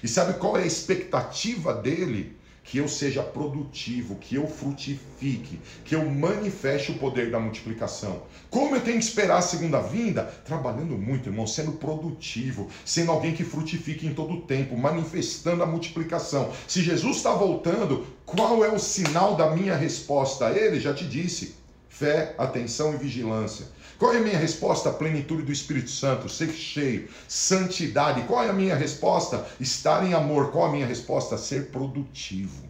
E 0.04 0.08
sabe 0.08 0.34
qual 0.34 0.58
é 0.58 0.64
a 0.64 0.68
expectativa 0.68 1.74
dele? 1.74 2.38
Que 2.64 2.78
eu 2.78 2.88
seja 2.88 3.22
produtivo, 3.22 4.16
que 4.16 4.36
eu 4.36 4.48
frutifique, 4.48 5.60
que 5.84 5.96
eu 5.96 6.10
manifeste 6.10 6.92
o 6.92 6.98
poder 6.98 7.30
da 7.30 7.38
multiplicação. 7.38 8.24
Como 8.50 8.74
eu 8.74 8.82
tenho 8.82 9.00
que 9.00 9.04
esperar 9.04 9.40
a 9.40 9.42
segunda 9.42 9.82
vinda? 9.82 10.24
Trabalhando 10.46 10.98
muito, 10.98 11.28
irmão, 11.28 11.46
sendo 11.46 11.74
produtivo, 11.74 12.70
sendo 12.86 13.12
alguém 13.12 13.34
que 13.34 13.44
frutifique 13.44 14.08
em 14.08 14.14
todo 14.14 14.36
o 14.36 14.42
tempo, 14.44 14.78
manifestando 14.78 15.62
a 15.62 15.66
multiplicação. 15.66 16.54
Se 16.66 16.82
Jesus 16.82 17.18
está 17.18 17.34
voltando, 17.34 18.08
qual 18.26 18.64
é 18.64 18.72
o 18.72 18.80
sinal 18.80 19.36
da 19.36 19.50
minha 19.50 19.76
resposta 19.76 20.52
ele? 20.52 20.80
Já 20.80 20.94
te 20.94 21.04
disse: 21.04 21.56
fé, 21.90 22.34
atenção 22.38 22.94
e 22.94 22.98
vigilância. 22.98 23.68
Qual 24.04 24.14
é 24.14 24.18
a 24.18 24.22
minha 24.22 24.38
resposta? 24.38 24.92
Plenitude 24.92 25.44
do 25.44 25.52
Espírito 25.54 25.90
Santo, 25.90 26.28
ser 26.28 26.50
cheio, 26.50 27.08
santidade. 27.26 28.24
Qual 28.24 28.44
é 28.44 28.50
a 28.50 28.54
minha 28.54 28.76
resposta? 28.76 29.48
Estar 29.62 30.06
em 30.06 30.14
amor. 30.14 30.52
Qual 30.52 30.66
é 30.66 30.68
a 30.68 30.72
minha 30.74 30.86
resposta? 30.86 31.38
Ser 31.38 31.68
produtivo. 31.68 32.66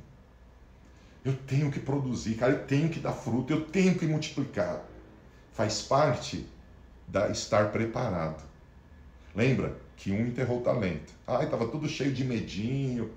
Eu 1.26 1.34
tenho 1.36 1.72
que 1.72 1.80
produzir, 1.80 2.36
cara, 2.36 2.52
eu 2.52 2.68
tenho 2.68 2.88
que 2.88 3.00
dar 3.00 3.14
fruto, 3.14 3.52
eu 3.52 3.62
tenho 3.62 3.96
que 3.96 4.06
multiplicar. 4.06 4.86
Faz 5.54 5.82
parte 5.82 6.46
da 7.08 7.30
estar 7.30 7.72
preparado. 7.72 8.44
Lembra 9.36 9.76
que 9.98 10.12
um 10.12 10.28
enterrou 10.28 10.60
o 10.60 10.64
talento. 10.64 11.16
Ai, 11.26 11.46
estava 11.46 11.68
tudo 11.68 11.90
cheio 11.90 12.14
de 12.14 12.24
medinho. 12.24 13.10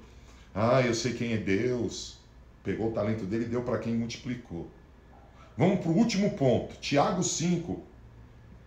Ai, 0.55 0.89
eu 0.89 0.95
sei 0.95 1.13
quem 1.13 1.35
é 1.35 1.37
Deus. 1.37 2.17
Pegou 2.65 2.89
o 2.89 2.93
talento 2.95 3.27
dele 3.27 3.45
e 3.45 3.49
deu 3.49 3.61
para 3.61 3.77
quem 3.77 3.95
multiplicou. 3.95 4.71
Vamos 5.55 5.81
para 5.81 5.91
o 5.91 5.99
último 5.99 6.31
ponto. 6.31 6.77
Tiago 6.81 7.23
5, 7.23 7.86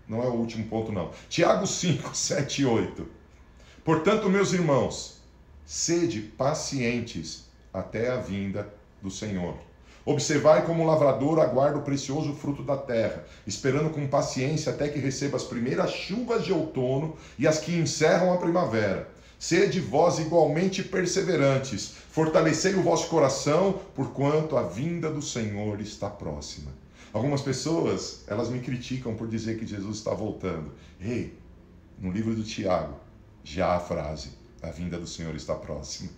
não 0.10 0.24
é 0.24 0.28
o 0.28 0.34
último 0.34 0.66
ponto, 0.66 0.92
não. 0.92 1.12
Tiago 1.30 1.68
5, 1.68 2.18
7 2.18 2.64
e 2.64 2.66
8. 2.66 3.08
Portanto, 3.86 4.28
meus 4.28 4.52
irmãos, 4.52 5.22
sede 5.66 6.20
pacientes 6.20 7.46
até 7.72 8.10
a 8.10 8.18
vinda 8.18 8.68
do 9.02 9.12
Senhor. 9.12 9.56
Observai 10.04 10.66
como 10.66 10.82
o 10.82 10.88
lavrador 10.88 11.40
aguarda 11.40 11.78
o 11.78 11.84
precioso 11.84 12.34
fruto 12.34 12.64
da 12.64 12.76
terra, 12.76 13.24
esperando 13.46 13.92
com 13.92 14.08
paciência 14.08 14.72
até 14.72 14.88
que 14.88 14.98
receba 14.98 15.38
as 15.38 15.44
primeiras 15.44 15.92
chuvas 15.92 16.44
de 16.44 16.52
outono 16.52 17.16
e 17.38 17.48
as 17.48 17.60
que 17.60 17.76
encerram 17.76 18.34
a 18.34 18.38
primavera. 18.38 19.08
Sede 19.38 19.80
vós 19.80 20.18
igualmente 20.18 20.84
perseverantes, 20.84 21.94
fortalecei 22.12 22.74
o 22.74 22.82
vosso 22.82 23.08
coração, 23.08 23.80
porquanto 23.96 24.58
a 24.58 24.64
vinda 24.64 25.12
do 25.12 25.22
Senhor 25.22 25.80
está 25.80 26.10
próxima. 26.10 26.72
Algumas 27.12 27.42
pessoas, 27.42 28.24
elas 28.28 28.50
me 28.50 28.60
criticam 28.60 29.16
por 29.16 29.28
dizer 29.28 29.58
que 29.58 29.66
Jesus 29.66 29.98
está 29.98 30.14
voltando. 30.14 30.72
Ei, 31.02 31.38
no 32.00 32.12
livro 32.12 32.36
do 32.36 32.44
Tiago, 32.44 33.00
já 33.44 33.76
a 33.76 33.80
frase: 33.80 34.30
a 34.62 34.70
vinda 34.70 35.00
do 35.00 35.08
Senhor 35.08 35.36
está 35.36 35.56
próxima. 35.56 36.12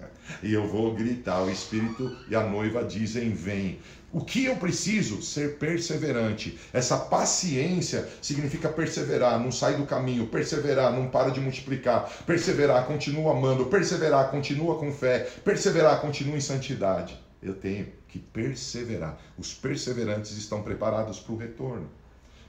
E 0.43 0.51
eu 0.51 0.67
vou 0.67 0.93
gritar: 0.93 1.41
o 1.43 1.49
Espírito 1.49 2.15
e 2.29 2.35
a 2.35 2.43
noiva 2.43 2.83
dizem: 2.83 3.31
vem. 3.31 3.79
O 4.11 4.25
que 4.25 4.43
eu 4.43 4.57
preciso? 4.57 5.21
Ser 5.21 5.57
perseverante. 5.57 6.59
Essa 6.73 6.97
paciência 6.97 8.09
significa 8.21 8.67
perseverar, 8.67 9.39
não 9.39 9.53
sai 9.53 9.75
do 9.75 9.85
caminho, 9.85 10.27
perseverar, 10.27 10.91
não 10.91 11.07
para 11.07 11.29
de 11.29 11.39
multiplicar, 11.39 12.11
perseverar, 12.25 12.85
continua 12.85 13.31
amando, 13.31 13.67
perseverar, 13.67 14.29
continua 14.29 14.77
com 14.77 14.91
fé, 14.91 15.19
perseverar, 15.45 16.01
continua 16.01 16.35
em 16.35 16.41
santidade. 16.41 17.17
Eu 17.41 17.53
tenho 17.53 17.87
que 18.12 18.20
perseverar. 18.20 19.20
Os 19.38 19.53
perseverantes 19.53 20.34
estão 20.34 20.62
preparados 20.62 21.20
para 21.20 21.34
o 21.34 21.38
retorno. 21.38 21.89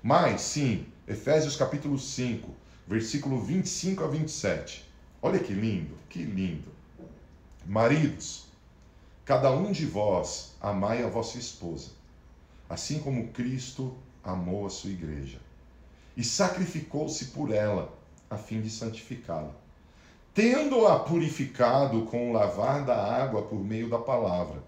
Mas, 0.02 0.40
sim, 0.42 0.86
Efésios 1.08 1.56
capítulo 1.56 1.98
5, 1.98 2.54
versículo 2.86 3.40
25 3.40 4.04
a 4.04 4.08
27. 4.08 4.84
Olha 5.22 5.38
que 5.38 5.52
lindo, 5.54 5.96
que 6.10 6.22
lindo. 6.22 6.70
Maridos, 7.64 8.46
cada 9.24 9.50
um 9.50 9.72
de 9.72 9.86
vós 9.86 10.56
amai 10.60 11.02
a 11.02 11.08
vossa 11.08 11.38
esposa, 11.38 11.90
assim 12.68 12.98
como 12.98 13.28
Cristo 13.28 13.96
amou 14.22 14.66
a 14.66 14.70
sua 14.70 14.90
igreja 14.90 15.40
e 16.16 16.22
sacrificou-se 16.22 17.26
por 17.26 17.52
ela, 17.52 17.92
a 18.28 18.36
fim 18.36 18.60
de 18.60 18.70
santificá-la, 18.70 19.52
tendo-a 20.34 20.98
purificado 21.00 22.02
com 22.06 22.30
o 22.30 22.32
lavar 22.32 22.84
da 22.84 22.96
água 22.96 23.42
por 23.42 23.58
meio 23.58 23.88
da 23.88 23.98
palavra, 23.98 24.62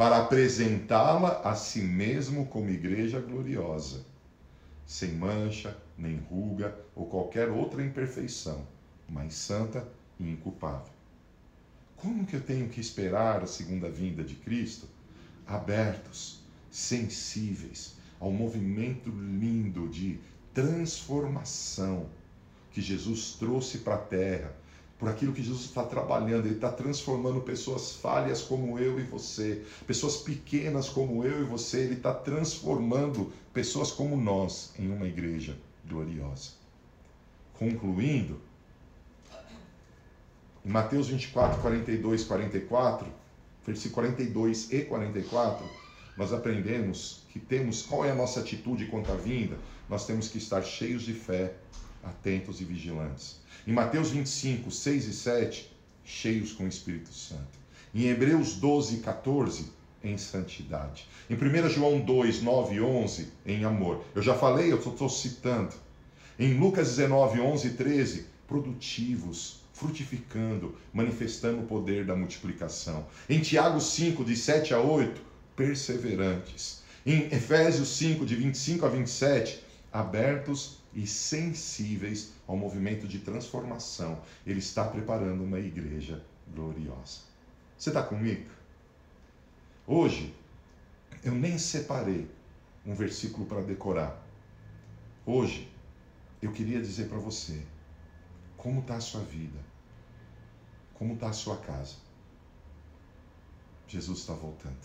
para 0.00 0.16
apresentá-la 0.16 1.42
a 1.44 1.54
si 1.54 1.82
mesmo 1.82 2.46
como 2.46 2.70
igreja 2.70 3.20
gloriosa, 3.20 4.02
sem 4.86 5.12
mancha, 5.12 5.76
nem 5.98 6.16
ruga 6.16 6.74
ou 6.96 7.04
qualquer 7.04 7.50
outra 7.50 7.84
imperfeição 7.84 8.66
mas 9.06 9.34
santa 9.34 9.86
e 10.18 10.26
inculpável. 10.26 10.90
Como 11.98 12.24
que 12.24 12.34
eu 12.34 12.40
tenho 12.40 12.70
que 12.70 12.80
esperar 12.80 13.42
a 13.42 13.46
segunda 13.46 13.90
vinda 13.90 14.24
de 14.24 14.36
Cristo? 14.36 14.86
Abertos, 15.46 16.40
sensíveis 16.70 17.96
ao 18.18 18.30
movimento 18.30 19.10
lindo 19.10 19.86
de 19.86 20.18
transformação 20.54 22.06
que 22.72 22.80
Jesus 22.80 23.36
trouxe 23.38 23.76
para 23.76 23.96
a 23.96 23.98
terra, 23.98 24.50
por 25.00 25.08
aquilo 25.08 25.32
que 25.32 25.42
Jesus 25.42 25.64
está 25.64 25.82
trabalhando. 25.82 26.44
Ele 26.44 26.56
está 26.56 26.70
transformando 26.70 27.40
pessoas 27.40 27.94
falhas 27.94 28.42
como 28.42 28.78
eu 28.78 29.00
e 29.00 29.02
você, 29.02 29.64
pessoas 29.86 30.18
pequenas 30.18 30.90
como 30.90 31.24
eu 31.24 31.40
e 31.40 31.44
você. 31.44 31.80
Ele 31.80 31.94
está 31.94 32.12
transformando 32.12 33.32
pessoas 33.54 33.90
como 33.90 34.14
nós 34.14 34.72
em 34.78 34.92
uma 34.92 35.06
igreja 35.06 35.56
gloriosa. 35.88 36.50
Concluindo, 37.58 38.38
em 40.64 40.68
Mateus 40.68 41.08
24, 41.08 41.62
42, 41.62 42.24
44, 42.24 43.08
versículo 43.66 43.94
42 43.94 44.70
e 44.70 44.84
44, 44.84 45.66
nós 46.14 46.34
aprendemos 46.34 47.22
que 47.30 47.38
temos 47.38 47.82
qual 47.82 48.04
é 48.04 48.10
a 48.10 48.14
nossa 48.14 48.40
atitude 48.40 48.86
quanto 48.86 49.10
à 49.10 49.14
vinda. 49.14 49.56
Nós 49.88 50.06
temos 50.06 50.28
que 50.28 50.36
estar 50.36 50.62
cheios 50.62 51.02
de 51.02 51.14
fé, 51.14 51.54
atentos 52.04 52.60
e 52.60 52.64
vigilantes. 52.64 53.40
Em 53.66 53.72
Mateus 53.72 54.10
25, 54.10 54.70
6 54.70 55.06
e 55.06 55.12
7, 55.12 55.70
cheios 56.04 56.52
com 56.52 56.64
o 56.64 56.68
Espírito 56.68 57.12
Santo. 57.12 57.58
Em 57.94 58.06
Hebreus 58.06 58.54
12, 58.54 58.98
14, 58.98 59.66
em 60.02 60.16
santidade. 60.16 61.06
Em 61.28 61.34
1 61.34 61.68
João 61.68 62.00
2, 62.00 62.42
9 62.42 62.74
e 62.74 62.80
11, 62.80 63.28
em 63.44 63.64
amor. 63.64 64.04
Eu 64.14 64.22
já 64.22 64.34
falei, 64.34 64.72
eu 64.72 64.78
estou 64.78 65.08
citando. 65.08 65.74
Em 66.38 66.58
Lucas 66.58 66.88
19, 66.88 67.40
11 67.40 67.66
e 67.66 67.70
13, 67.72 68.26
produtivos, 68.48 69.60
frutificando, 69.74 70.74
manifestando 70.92 71.60
o 71.60 71.66
poder 71.66 72.06
da 72.06 72.16
multiplicação. 72.16 73.06
Em 73.28 73.40
Tiago 73.40 73.80
5, 73.80 74.24
de 74.24 74.36
7 74.36 74.72
a 74.72 74.80
8, 74.80 75.20
perseverantes. 75.54 76.82
Em 77.04 77.26
Efésios 77.26 77.88
5, 77.96 78.24
de 78.24 78.36
25 78.36 78.86
a 78.86 78.88
27, 78.88 79.62
abertos 79.92 80.78
e 80.94 81.06
sensíveis 81.06 82.32
ao 82.46 82.56
movimento 82.56 83.06
de 83.06 83.20
transformação. 83.20 84.20
Ele 84.46 84.58
está 84.58 84.84
preparando 84.84 85.42
uma 85.42 85.58
igreja 85.58 86.24
gloriosa. 86.52 87.20
Você 87.76 87.90
está 87.90 88.02
comigo? 88.02 88.50
Hoje, 89.86 90.34
eu 91.24 91.32
nem 91.32 91.58
separei 91.58 92.30
um 92.84 92.94
versículo 92.94 93.46
para 93.46 93.62
decorar. 93.62 94.20
Hoje, 95.26 95.70
eu 96.40 96.52
queria 96.52 96.80
dizer 96.80 97.08
para 97.08 97.18
você 97.18 97.62
como 98.56 98.80
está 98.80 98.96
a 98.96 99.00
sua 99.00 99.22
vida. 99.22 99.58
Como 100.94 101.14
está 101.14 101.28
a 101.28 101.32
sua 101.32 101.56
casa? 101.56 101.96
Jesus 103.88 104.20
está 104.20 104.34
voltando. 104.34 104.76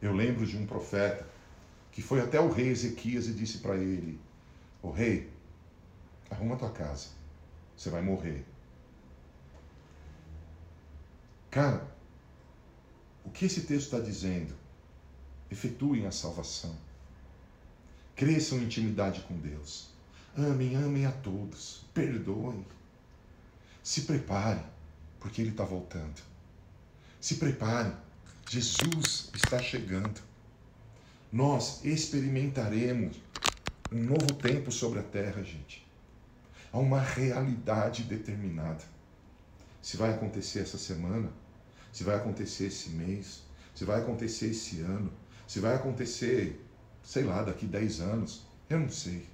Eu 0.00 0.14
lembro 0.14 0.46
de 0.46 0.56
um 0.56 0.66
profeta 0.66 1.28
que 2.00 2.06
foi 2.06 2.18
até 2.18 2.40
o 2.40 2.50
rei 2.50 2.68
Ezequias 2.68 3.26
e 3.26 3.32
disse 3.34 3.58
para 3.58 3.76
ele: 3.76 4.18
O 4.82 4.90
rei, 4.90 5.30
arruma 6.30 6.56
tua 6.56 6.70
casa, 6.70 7.08
você 7.76 7.90
vai 7.90 8.00
morrer. 8.00 8.42
Cara, 11.50 11.86
o 13.22 13.28
que 13.28 13.44
esse 13.44 13.62
texto 13.66 13.84
está 13.84 14.00
dizendo? 14.00 14.54
Efetuem 15.50 16.06
a 16.06 16.10
salvação. 16.10 16.74
Cresçam 18.16 18.58
em 18.58 18.64
intimidade 18.64 19.20
com 19.22 19.36
Deus. 19.38 19.90
Amem, 20.34 20.76
amem 20.76 21.04
a 21.04 21.12
todos. 21.12 21.84
Perdoem. 21.92 22.64
Se 23.82 24.02
preparem 24.02 24.64
porque 25.18 25.42
ele 25.42 25.50
está 25.50 25.64
voltando. 25.64 26.22
Se 27.20 27.34
prepare, 27.34 27.92
Jesus 28.48 29.30
está 29.34 29.58
chegando. 29.58 30.29
Nós 31.32 31.84
experimentaremos 31.84 33.16
um 33.92 34.02
novo 34.02 34.34
tempo 34.34 34.72
sobre 34.72 34.98
a 34.98 35.02
terra, 35.02 35.44
gente. 35.44 35.86
Há 36.72 36.78
uma 36.78 37.00
realidade 37.00 38.02
determinada. 38.02 38.82
Se 39.80 39.96
vai 39.96 40.12
acontecer 40.12 40.58
essa 40.58 40.76
semana, 40.76 41.30
se 41.92 42.02
vai 42.02 42.16
acontecer 42.16 42.66
esse 42.66 42.90
mês, 42.90 43.42
se 43.76 43.84
vai 43.84 44.00
acontecer 44.00 44.46
esse 44.46 44.80
ano, 44.80 45.12
se 45.46 45.60
vai 45.60 45.76
acontecer, 45.76 46.60
sei 47.00 47.22
lá, 47.22 47.44
daqui 47.44 47.64
10 47.64 48.00
anos, 48.00 48.44
eu 48.68 48.80
não 48.80 48.90
sei. 48.90 49.24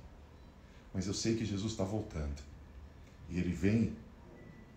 Mas 0.92 1.06
eu 1.06 1.14
sei 1.14 1.34
que 1.34 1.46
Jesus 1.46 1.72
está 1.72 1.84
voltando. 1.84 2.42
E 3.30 3.38
ele 3.38 3.54
vem 3.54 3.96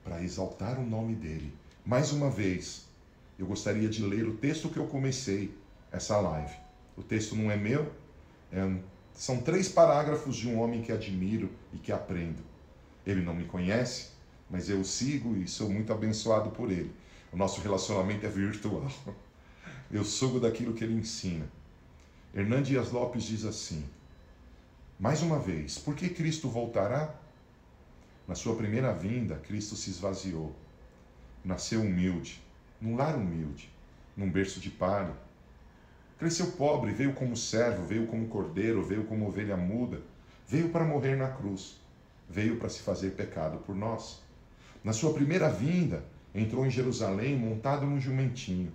para 0.05 0.23
exaltar 0.23 0.79
o 0.79 0.85
nome 0.85 1.15
dele. 1.15 1.53
Mais 1.85 2.13
uma 2.13 2.29
vez, 2.29 2.85
eu 3.37 3.45
gostaria 3.45 3.89
de 3.89 4.03
ler 4.03 4.25
o 4.25 4.37
texto 4.37 4.69
que 4.69 4.77
eu 4.77 4.87
comecei 4.87 5.53
essa 5.91 6.17
live. 6.17 6.68
O 6.99 7.03
texto 7.03 7.33
não 7.33 7.49
é 7.49 7.55
meu, 7.55 7.89
é, 8.51 8.77
são 9.13 9.39
três 9.41 9.69
parágrafos 9.69 10.35
de 10.35 10.49
um 10.49 10.59
homem 10.59 10.81
que 10.81 10.91
admiro 10.91 11.49
e 11.73 11.77
que 11.77 11.93
aprendo. 11.93 12.43
Ele 13.07 13.21
não 13.21 13.33
me 13.33 13.45
conhece, 13.45 14.09
mas 14.49 14.69
eu 14.69 14.81
o 14.81 14.85
sigo 14.85 15.37
e 15.37 15.47
sou 15.47 15.69
muito 15.69 15.93
abençoado 15.93 16.49
por 16.51 16.69
ele. 16.69 16.93
O 17.31 17.37
nosso 17.37 17.61
relacionamento 17.61 18.25
é 18.25 18.29
virtual. 18.29 18.91
Eu 19.89 20.03
sugo 20.03 20.39
daquilo 20.39 20.75
que 20.75 20.83
ele 20.83 20.93
ensina. 20.93 21.47
Hernan 22.35 22.61
Dias 22.61 22.91
Lopes 22.91 23.23
diz 23.23 23.43
assim: 23.43 23.83
Mais 24.99 25.23
uma 25.23 25.39
vez, 25.39 25.79
por 25.79 25.95
que 25.95 26.09
Cristo 26.09 26.47
voltará? 26.47 27.15
Na 28.27 28.35
sua 28.35 28.55
primeira 28.55 28.93
vinda, 28.93 29.37
Cristo 29.37 29.75
se 29.75 29.89
esvaziou. 29.89 30.55
Nasceu 31.43 31.81
humilde, 31.81 32.39
num 32.79 32.95
lar 32.95 33.15
humilde, 33.15 33.71
num 34.15 34.29
berço 34.29 34.59
de 34.59 34.69
palha. 34.69 35.15
Cresceu 36.19 36.51
pobre, 36.51 36.91
veio 36.91 37.13
como 37.13 37.37
servo, 37.37 37.85
veio 37.85 38.05
como 38.05 38.27
cordeiro, 38.27 38.83
veio 38.83 39.05
como 39.05 39.25
ovelha 39.25 39.55
muda, 39.55 40.01
veio 40.45 40.67
para 40.67 40.83
morrer 40.83 41.15
na 41.15 41.29
cruz, 41.29 41.77
veio 42.29 42.57
para 42.59 42.67
se 42.67 42.81
fazer 42.81 43.11
pecado 43.11 43.59
por 43.59 43.73
nós. 43.73 44.21
Na 44.83 44.91
sua 44.91 45.13
primeira 45.13 45.49
vinda, 45.49 46.03
entrou 46.35 46.65
em 46.65 46.69
Jerusalém 46.69 47.37
montado 47.37 47.85
num 47.85 48.01
jumentinho. 48.01 48.73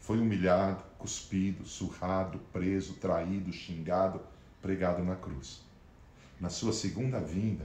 Foi 0.00 0.18
humilhado, 0.18 0.82
cuspido, 0.98 1.64
surrado, 1.64 2.40
preso, 2.52 2.94
traído, 2.94 3.52
xingado, 3.52 4.20
pregado 4.60 5.04
na 5.04 5.14
cruz. 5.14 5.62
Na 6.40 6.50
sua 6.50 6.72
segunda 6.72 7.20
vinda, 7.20 7.64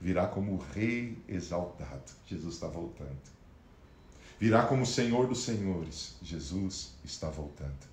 virá 0.00 0.28
como 0.28 0.56
Rei 0.72 1.18
exaltado. 1.28 2.12
Jesus 2.28 2.54
está 2.54 2.68
voltando. 2.68 3.18
Virá 4.38 4.66
como 4.66 4.86
Senhor 4.86 5.26
dos 5.26 5.42
Senhores. 5.42 6.16
Jesus 6.22 6.94
está 7.04 7.28
voltando. 7.28 7.91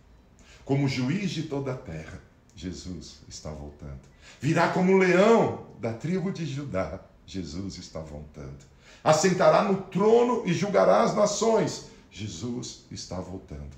Como 0.69 0.87
juiz 0.87 1.31
de 1.31 1.41
toda 1.41 1.73
a 1.73 1.75
terra. 1.75 2.21
Jesus 2.55 3.21
está 3.27 3.49
voltando. 3.49 4.01
Virá 4.39 4.69
como 4.69 4.99
leão 4.99 5.65
da 5.81 5.91
tribo 5.91 6.31
de 6.31 6.45
Judá. 6.45 7.01
Jesus 7.25 7.79
está 7.79 7.99
voltando. 8.01 8.59
Assentará 9.03 9.63
no 9.63 9.81
trono 9.81 10.43
e 10.45 10.53
julgará 10.53 11.01
as 11.01 11.15
nações. 11.15 11.87
Jesus 12.11 12.85
está 12.91 13.19
voltando. 13.19 13.75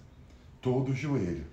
Todo 0.59 0.93
joelho 0.93 1.45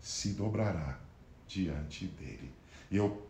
se 0.00 0.30
dobrará 0.30 0.98
diante 1.46 2.06
dele. 2.06 2.50
E 2.90 2.96
eu, 2.96 3.24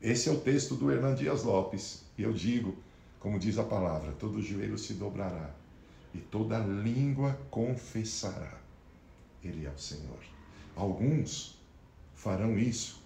esse 0.00 0.28
é 0.28 0.32
o 0.32 0.38
texto 0.38 0.76
do 0.76 0.92
Hernan 0.92 1.16
Dias 1.16 1.42
Lopes. 1.42 2.04
E 2.16 2.22
eu 2.22 2.32
digo, 2.32 2.72
como 3.18 3.40
diz 3.40 3.58
a 3.58 3.64
palavra, 3.64 4.12
todo 4.12 4.40
joelho 4.40 4.78
se 4.78 4.94
dobrará 4.94 5.50
e 6.14 6.18
toda 6.18 6.56
língua 6.60 7.36
confessará. 7.50 8.60
Ele 9.42 9.66
é 9.66 9.70
o 9.70 9.78
Senhor. 9.78 10.33
Alguns 10.76 11.62
farão 12.14 12.58
isso 12.58 13.02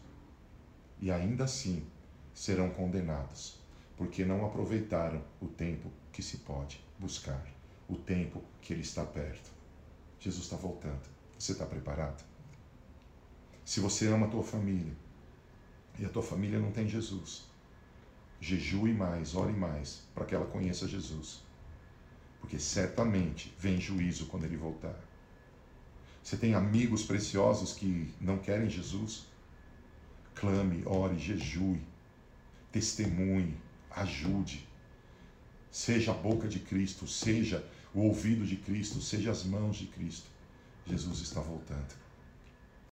e 1.01 1.11
ainda 1.11 1.45
assim 1.45 1.87
serão 2.33 2.71
condenados, 2.71 3.61
porque 3.97 4.25
não 4.25 4.47
aproveitaram 4.47 5.23
o 5.41 5.47
tempo 5.47 5.91
que 6.13 6.23
se 6.23 6.39
pode 6.39 6.81
buscar, 6.99 7.47
o 7.89 7.97
tempo 7.97 8.43
que 8.61 8.73
Ele 8.73 8.83
está 8.83 9.05
perto. 9.05 9.51
Jesus 10.19 10.45
está 10.45 10.57
voltando. 10.57 11.03
Você 11.39 11.53
está 11.53 11.67
preparado? 11.67 12.25
Se 13.65 13.81
você 13.81 14.09
ama 14.09 14.27
a 14.27 14.31
tua 14.31 14.43
família 14.43 14.97
e 15.99 16.05
a 16.05 16.09
tua 16.09 16.23
família 16.23 16.59
não 16.59 16.73
tem 16.73 16.89
Jesus, 16.89 17.45
jejue 18.41 18.95
mais, 18.95 19.35
ore 19.35 19.53
mais, 19.53 20.03
para 20.15 20.25
que 20.25 20.35
ela 20.35 20.47
conheça 20.47 20.89
Jesus. 20.89 21.43
Porque 22.41 22.59
certamente 22.59 23.55
vem 23.59 23.81
juízo 23.81 24.27
quando 24.27 24.45
ele 24.45 24.57
voltar. 24.57 24.99
Você 26.29 26.37
tem 26.37 26.53
amigos 26.53 27.05
preciosos 27.05 27.73
que 27.73 28.13
não 28.21 28.37
querem 28.37 28.69
Jesus? 28.69 29.25
Clame, 30.35 30.83
ore, 30.85 31.19
jejue, 31.19 31.81
testemunhe, 32.71 33.57
ajude. 33.91 34.69
Seja 35.71 36.11
a 36.11 36.15
boca 36.15 36.47
de 36.47 36.59
Cristo, 36.59 37.09
seja 37.09 37.67
o 37.95 38.01
ouvido 38.01 38.45
de 38.45 38.57
Cristo, 38.57 39.01
seja 39.01 39.31
as 39.31 39.43
mãos 39.43 39.79
de 39.79 39.87
Cristo. 39.87 40.27
Jesus 40.87 41.21
está 41.21 41.41
voltando. 41.41 41.95